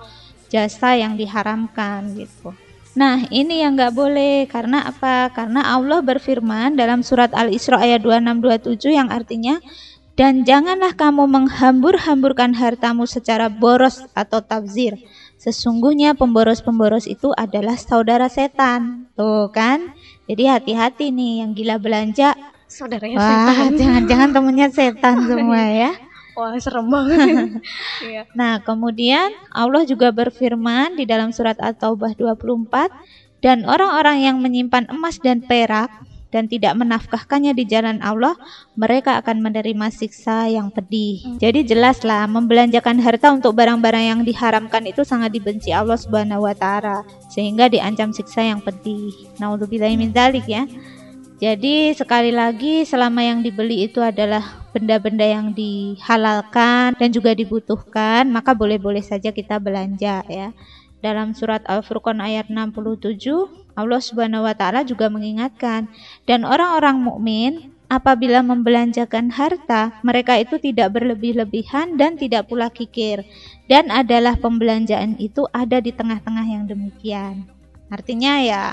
jasa 0.46 0.92
yang 0.92 1.16
diharamkan 1.16 2.12
gitu. 2.12 2.52
Nah, 2.92 3.24
ini 3.32 3.64
yang 3.64 3.72
nggak 3.72 3.96
boleh 3.96 4.44
karena 4.52 4.84
apa? 4.84 5.32
Karena 5.32 5.64
Allah 5.64 6.04
berfirman 6.04 6.76
dalam 6.76 7.00
surat 7.00 7.32
Al-Isra 7.32 7.80
ayat 7.80 8.04
2627 8.04 8.92
yang 8.92 9.08
artinya 9.08 9.56
dan 10.12 10.44
janganlah 10.44 10.92
kamu 10.92 11.24
menghambur-hamburkan 11.24 12.52
hartamu 12.52 13.08
secara 13.08 13.48
boros 13.48 14.04
atau 14.12 14.44
tabzir. 14.44 15.00
Sesungguhnya 15.40 16.12
pemboros-pemboros 16.14 17.08
itu 17.08 17.32
adalah 17.32 17.80
saudara 17.80 18.28
setan. 18.28 19.08
Tuh 19.16 19.48
kan? 19.48 19.96
Jadi 20.28 20.46
hati-hati 20.46 21.10
nih 21.10 21.42
yang 21.42 21.50
gila 21.56 21.80
belanja. 21.80 22.36
Saudaranya 22.68 23.16
Wah, 23.16 23.56
setan. 23.56 23.72
jangan-jangan 23.80 24.28
temennya 24.36 24.68
setan 24.68 25.16
semua 25.28 25.64
ya. 25.64 25.90
Wah, 26.32 26.56
serem 26.56 26.88
banget. 26.88 27.20
Iya. 28.02 28.26
Nah, 28.34 28.58
kemudian 28.58 29.30
Allah 29.54 29.86
juga 29.86 30.10
berfirman 30.10 30.98
di 30.98 31.06
dalam 31.06 31.30
surat 31.30 31.54
At-Taubah 31.62 32.18
24, 32.18 32.90
dan 33.42 33.66
orang-orang 33.66 34.22
yang 34.22 34.36
menyimpan 34.38 34.90
emas 34.90 35.18
dan 35.18 35.42
perak 35.42 35.90
dan 36.32 36.48
tidak 36.48 36.72
menafkahkannya 36.80 37.52
di 37.52 37.68
jalan 37.68 38.00
Allah, 38.00 38.32
mereka 38.72 39.20
akan 39.20 39.44
menerima 39.44 39.92
siksa 39.92 40.48
yang 40.48 40.72
pedih. 40.72 41.20
Jadi 41.36 41.68
jelaslah 41.68 42.24
membelanjakan 42.24 42.96
harta 43.04 43.28
untuk 43.36 43.52
barang-barang 43.52 44.04
yang 44.16 44.20
diharamkan 44.24 44.88
itu 44.88 45.04
sangat 45.04 45.36
dibenci 45.36 45.70
Allah 45.76 46.00
Subhanahu 46.00 46.48
wa 46.48 46.56
taala 46.56 47.04
sehingga 47.28 47.68
diancam 47.68 48.16
siksa 48.16 48.48
yang 48.48 48.64
pedih. 48.64 49.12
Nauzubillahi 49.36 50.00
min 50.00 50.08
dzalik 50.08 50.48
ya. 50.48 50.64
Jadi 51.38 51.96
sekali 51.96 52.34
lagi 52.34 52.84
selama 52.84 53.24
yang 53.24 53.40
dibeli 53.40 53.88
itu 53.88 54.02
adalah 54.04 54.62
benda-benda 54.74 55.24
yang 55.24 55.52
dihalalkan 55.52 56.96
dan 56.96 57.08
juga 57.12 57.32
dibutuhkan, 57.36 58.28
maka 58.28 58.52
boleh-boleh 58.52 59.04
saja 59.04 59.32
kita 59.32 59.56
belanja 59.56 60.24
ya. 60.28 60.52
Dalam 61.02 61.34
surat 61.34 61.66
Al-Furqan 61.66 62.22
ayat 62.22 62.46
67, 62.46 63.26
Allah 63.74 64.00
Subhanahu 64.00 64.46
wa 64.46 64.54
taala 64.54 64.86
juga 64.86 65.10
mengingatkan 65.10 65.90
dan 66.30 66.46
orang-orang 66.46 67.02
mukmin 67.02 67.74
apabila 67.92 68.40
membelanjakan 68.40 69.28
harta, 69.28 69.92
mereka 70.00 70.40
itu 70.40 70.56
tidak 70.56 70.96
berlebih-lebihan 70.96 72.00
dan 72.00 72.16
tidak 72.16 72.48
pula 72.48 72.72
kikir. 72.72 73.20
Dan 73.68 73.92
adalah 73.92 74.40
pembelanjaan 74.40 75.20
itu 75.20 75.44
ada 75.52 75.82
di 75.82 75.92
tengah-tengah 75.92 76.46
yang 76.48 76.64
demikian. 76.64 77.44
Artinya 77.92 78.40
ya 78.40 78.64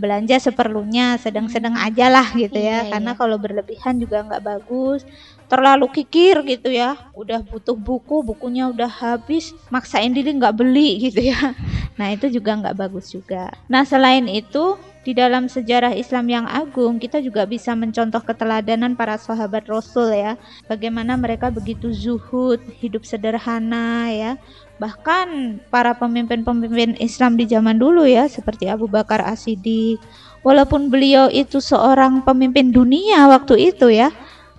belanja 0.00 0.40
seperlunya 0.40 1.20
sedang-sedang 1.20 1.76
aja 1.76 2.08
lah 2.08 2.32
gitu 2.32 2.56
ya 2.56 2.88
Iya, 2.88 2.90
karena 2.96 3.12
iya. 3.12 3.18
kalau 3.20 3.36
berlebihan 3.36 4.00
juga 4.00 4.24
nggak 4.24 4.42
bagus 4.42 5.04
terlalu 5.50 5.86
kikir 5.90 6.40
gitu 6.46 6.70
ya 6.72 6.96
udah 7.12 7.42
butuh 7.44 7.74
buku 7.76 8.22
bukunya 8.24 8.70
udah 8.70 8.88
habis 8.88 9.52
maksain 9.68 10.14
diri 10.14 10.32
nggak 10.32 10.56
beli 10.56 11.10
gitu 11.10 11.20
ya 11.20 11.52
nah 12.00 12.08
itu 12.08 12.32
juga 12.32 12.56
nggak 12.56 12.76
bagus 12.78 13.12
juga 13.12 13.52
nah 13.68 13.84
selain 13.84 14.24
itu 14.30 14.78
di 15.00 15.16
dalam 15.16 15.48
sejarah 15.48 15.96
Islam 15.96 16.28
yang 16.28 16.46
agung 16.46 17.00
kita 17.00 17.24
juga 17.24 17.48
bisa 17.48 17.72
mencontoh 17.72 18.20
keteladanan 18.20 18.92
para 18.92 19.16
sahabat 19.16 19.64
Rasul 19.64 20.12
ya. 20.12 20.36
Bagaimana 20.68 21.16
mereka 21.16 21.48
begitu 21.48 21.88
zuhud, 21.88 22.60
hidup 22.84 23.08
sederhana 23.08 24.12
ya. 24.12 24.32
Bahkan 24.80 25.60
para 25.68 25.92
pemimpin-pemimpin 25.92 26.96
Islam 26.96 27.36
di 27.36 27.44
zaman 27.44 27.76
dulu 27.76 28.08
ya 28.08 28.24
seperti 28.26 28.66
Abu 28.72 28.88
Bakar 28.88 29.20
As-Siddiq. 29.20 30.00
Walaupun 30.40 30.88
beliau 30.88 31.28
itu 31.28 31.60
seorang 31.60 32.24
pemimpin 32.24 32.72
dunia 32.72 33.28
waktu 33.28 33.76
itu 33.76 33.92
ya, 33.92 34.08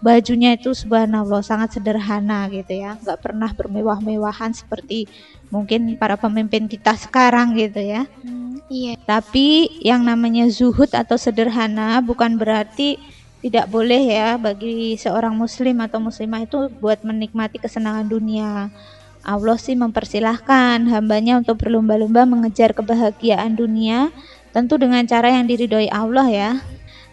bajunya 0.01 0.57
itu 0.57 0.73
subhanallah 0.73 1.45
sangat 1.45 1.77
sederhana 1.77 2.49
gitu 2.49 2.73
ya 2.73 2.97
nggak 2.97 3.21
pernah 3.21 3.53
bermewah-mewahan 3.53 4.49
seperti 4.49 5.05
mungkin 5.53 5.93
para 5.95 6.17
pemimpin 6.17 6.65
kita 6.65 6.97
sekarang 6.97 7.53
gitu 7.53 7.77
ya 7.77 8.09
hmm, 8.25 8.65
iya 8.67 8.97
tapi 9.05 9.69
yang 9.85 10.01
namanya 10.01 10.49
zuhud 10.49 10.89
atau 10.89 11.21
sederhana 11.21 12.01
bukan 12.01 12.33
berarti 12.33 12.97
tidak 13.45 13.69
boleh 13.69 14.01
ya 14.01 14.41
bagi 14.41 14.97
seorang 14.97 15.37
muslim 15.37 15.77
atau 15.85 16.01
muslimah 16.01 16.49
itu 16.49 16.69
buat 16.81 17.05
menikmati 17.05 17.61
kesenangan 17.61 18.09
dunia 18.09 18.73
Allah 19.21 19.57
sih 19.57 19.77
mempersilahkan 19.77 20.85
hambanya 20.89 21.37
untuk 21.41 21.61
berlomba-lomba 21.61 22.25
mengejar 22.25 22.73
kebahagiaan 22.73 23.53
dunia 23.53 24.09
tentu 24.51 24.75
dengan 24.75 25.05
cara 25.07 25.31
yang 25.31 25.45
diridhoi 25.47 25.87
Allah 25.87 26.27
ya 26.27 26.51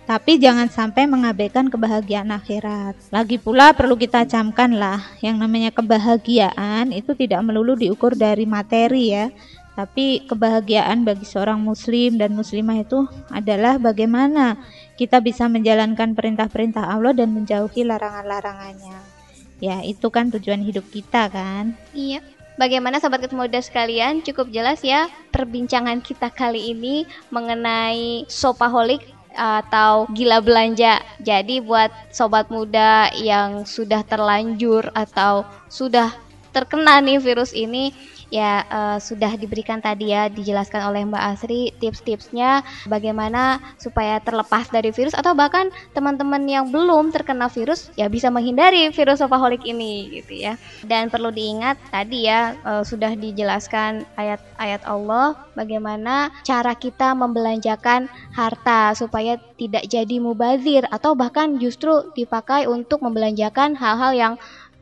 tapi 0.08 0.40
jangan 0.40 0.72
sampai 0.72 1.04
mengabaikan 1.04 1.68
kebahagiaan 1.68 2.32
akhirat. 2.32 2.96
Lagi 3.12 3.36
pula 3.36 3.76
perlu 3.76 3.92
kita 3.92 4.24
camkan 4.24 4.72
lah, 4.72 5.04
yang 5.20 5.36
namanya 5.36 5.68
kebahagiaan 5.68 6.96
itu 6.96 7.12
tidak 7.12 7.44
melulu 7.44 7.76
diukur 7.76 8.16
dari 8.16 8.48
materi 8.48 9.12
ya. 9.12 9.28
Tapi 9.76 10.24
kebahagiaan 10.24 11.04
bagi 11.04 11.28
seorang 11.28 11.60
muslim 11.60 12.16
dan 12.16 12.32
muslimah 12.32 12.80
itu 12.80 13.04
adalah 13.28 13.76
bagaimana 13.76 14.56
kita 14.96 15.20
bisa 15.20 15.44
menjalankan 15.44 16.16
perintah-perintah 16.16 16.88
Allah 16.88 17.12
dan 17.12 17.28
menjauhi 17.36 17.84
larangan-larangannya. 17.84 19.17
Ya, 19.58 19.82
itu 19.82 20.06
kan 20.08 20.30
tujuan 20.30 20.62
hidup 20.62 20.86
kita 20.90 21.26
kan? 21.30 21.74
Iya. 21.94 22.22
Bagaimana 22.58 22.98
sahabat 22.98 23.30
muda 23.30 23.62
sekalian? 23.62 24.18
Cukup 24.26 24.50
jelas 24.50 24.82
ya 24.82 25.06
perbincangan 25.30 26.02
kita 26.02 26.26
kali 26.26 26.74
ini 26.74 27.06
mengenai 27.30 28.26
sopaholik 28.26 29.06
atau 29.38 30.10
gila 30.10 30.42
belanja. 30.42 30.98
Jadi 31.22 31.62
buat 31.62 31.94
sobat 32.10 32.50
muda 32.50 33.14
yang 33.14 33.62
sudah 33.62 34.02
terlanjur 34.02 34.90
atau 34.90 35.46
sudah 35.70 36.10
terkena 36.50 36.98
nih 36.98 37.22
virus 37.22 37.54
ini 37.54 37.94
ya 38.28 38.64
uh, 38.68 38.98
sudah 39.00 39.36
diberikan 39.40 39.80
tadi 39.80 40.12
ya 40.12 40.28
dijelaskan 40.28 40.88
oleh 40.92 41.04
Mbak 41.08 41.24
Asri 41.34 41.72
tips-tipsnya 41.80 42.60
bagaimana 42.88 43.60
supaya 43.80 44.20
terlepas 44.20 44.68
dari 44.68 44.92
virus 44.92 45.16
atau 45.16 45.32
bahkan 45.32 45.72
teman-teman 45.96 46.44
yang 46.44 46.68
belum 46.68 47.10
terkena 47.12 47.48
virus 47.48 47.88
ya 47.96 48.08
bisa 48.12 48.28
menghindari 48.28 48.88
virus 48.92 49.20
sofaholik 49.20 49.64
ini 49.64 50.20
gitu 50.20 50.44
ya. 50.44 50.60
Dan 50.84 51.08
perlu 51.08 51.32
diingat 51.32 51.80
tadi 51.88 52.28
ya 52.28 52.56
uh, 52.62 52.84
sudah 52.84 53.16
dijelaskan 53.16 54.04
ayat-ayat 54.16 54.84
Allah 54.84 55.36
bagaimana 55.56 56.30
cara 56.44 56.76
kita 56.76 57.16
membelanjakan 57.16 58.06
harta 58.36 58.92
supaya 58.94 59.40
tidak 59.58 59.90
jadi 59.90 60.22
mubazir 60.22 60.86
atau 60.92 61.18
bahkan 61.18 61.58
justru 61.58 62.12
dipakai 62.14 62.70
untuk 62.70 63.02
membelanjakan 63.02 63.74
hal-hal 63.74 64.12
yang 64.14 64.34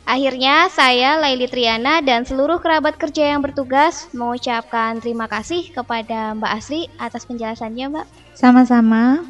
Akhirnya 0.10 0.74
saya 0.74 1.22
Laili 1.22 1.46
Triana 1.46 2.02
dan 2.02 2.26
seluruh 2.26 2.58
kerabat 2.58 2.98
kerja 2.98 3.30
yang 3.30 3.46
bertugas 3.46 4.10
mengucapkan 4.10 4.98
terima 4.98 5.30
kasih 5.30 5.70
kepada 5.70 6.34
Mbak 6.34 6.52
Asri 6.58 6.90
atas 6.98 7.30
penjelasannya 7.30 7.94
Mbak. 7.94 8.08
Sama-sama. 8.34 9.22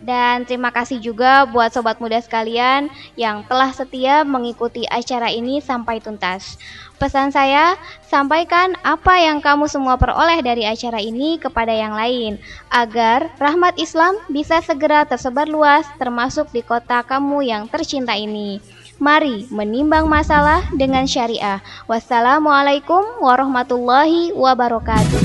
Dan 0.00 0.48
terima 0.48 0.72
kasih 0.72 0.96
juga 0.96 1.44
buat 1.44 1.76
sobat 1.76 2.00
muda 2.00 2.16
sekalian 2.24 2.88
yang 3.20 3.44
telah 3.44 3.68
setia 3.68 4.24
mengikuti 4.24 4.88
acara 4.88 5.28
ini 5.28 5.60
sampai 5.60 6.00
tuntas. 6.00 6.56
Pesan 6.96 7.32
saya, 7.32 7.76
sampaikan 8.08 8.76
apa 8.80 9.20
yang 9.20 9.44
kamu 9.44 9.68
semua 9.68 10.00
peroleh 10.00 10.40
dari 10.40 10.64
acara 10.64 11.00
ini 11.00 11.36
kepada 11.36 11.72
yang 11.72 11.96
lain, 11.96 12.40
agar 12.72 13.32
rahmat 13.36 13.76
Islam 13.76 14.16
bisa 14.32 14.60
segera 14.64 15.04
tersebar 15.04 15.48
luas 15.48 15.84
termasuk 16.00 16.48
di 16.52 16.64
kota 16.64 17.04
kamu 17.04 17.44
yang 17.44 17.68
tercinta 17.68 18.16
ini. 18.16 18.60
Mari 19.00 19.48
menimbang 19.48 20.04
masalah 20.04 20.60
dengan 20.76 21.08
syariah. 21.08 21.64
Wassalamualaikum 21.88 23.00
warahmatullahi 23.24 24.36
wabarakatuh. 24.36 25.24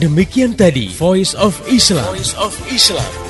Demikian 0.00 0.56
tadi 0.56 0.92
Voice 0.96 1.32
of 1.36 1.56
Islam. 1.68 2.04
Voice 2.12 2.36
of 2.36 2.52
Islam 2.68 3.29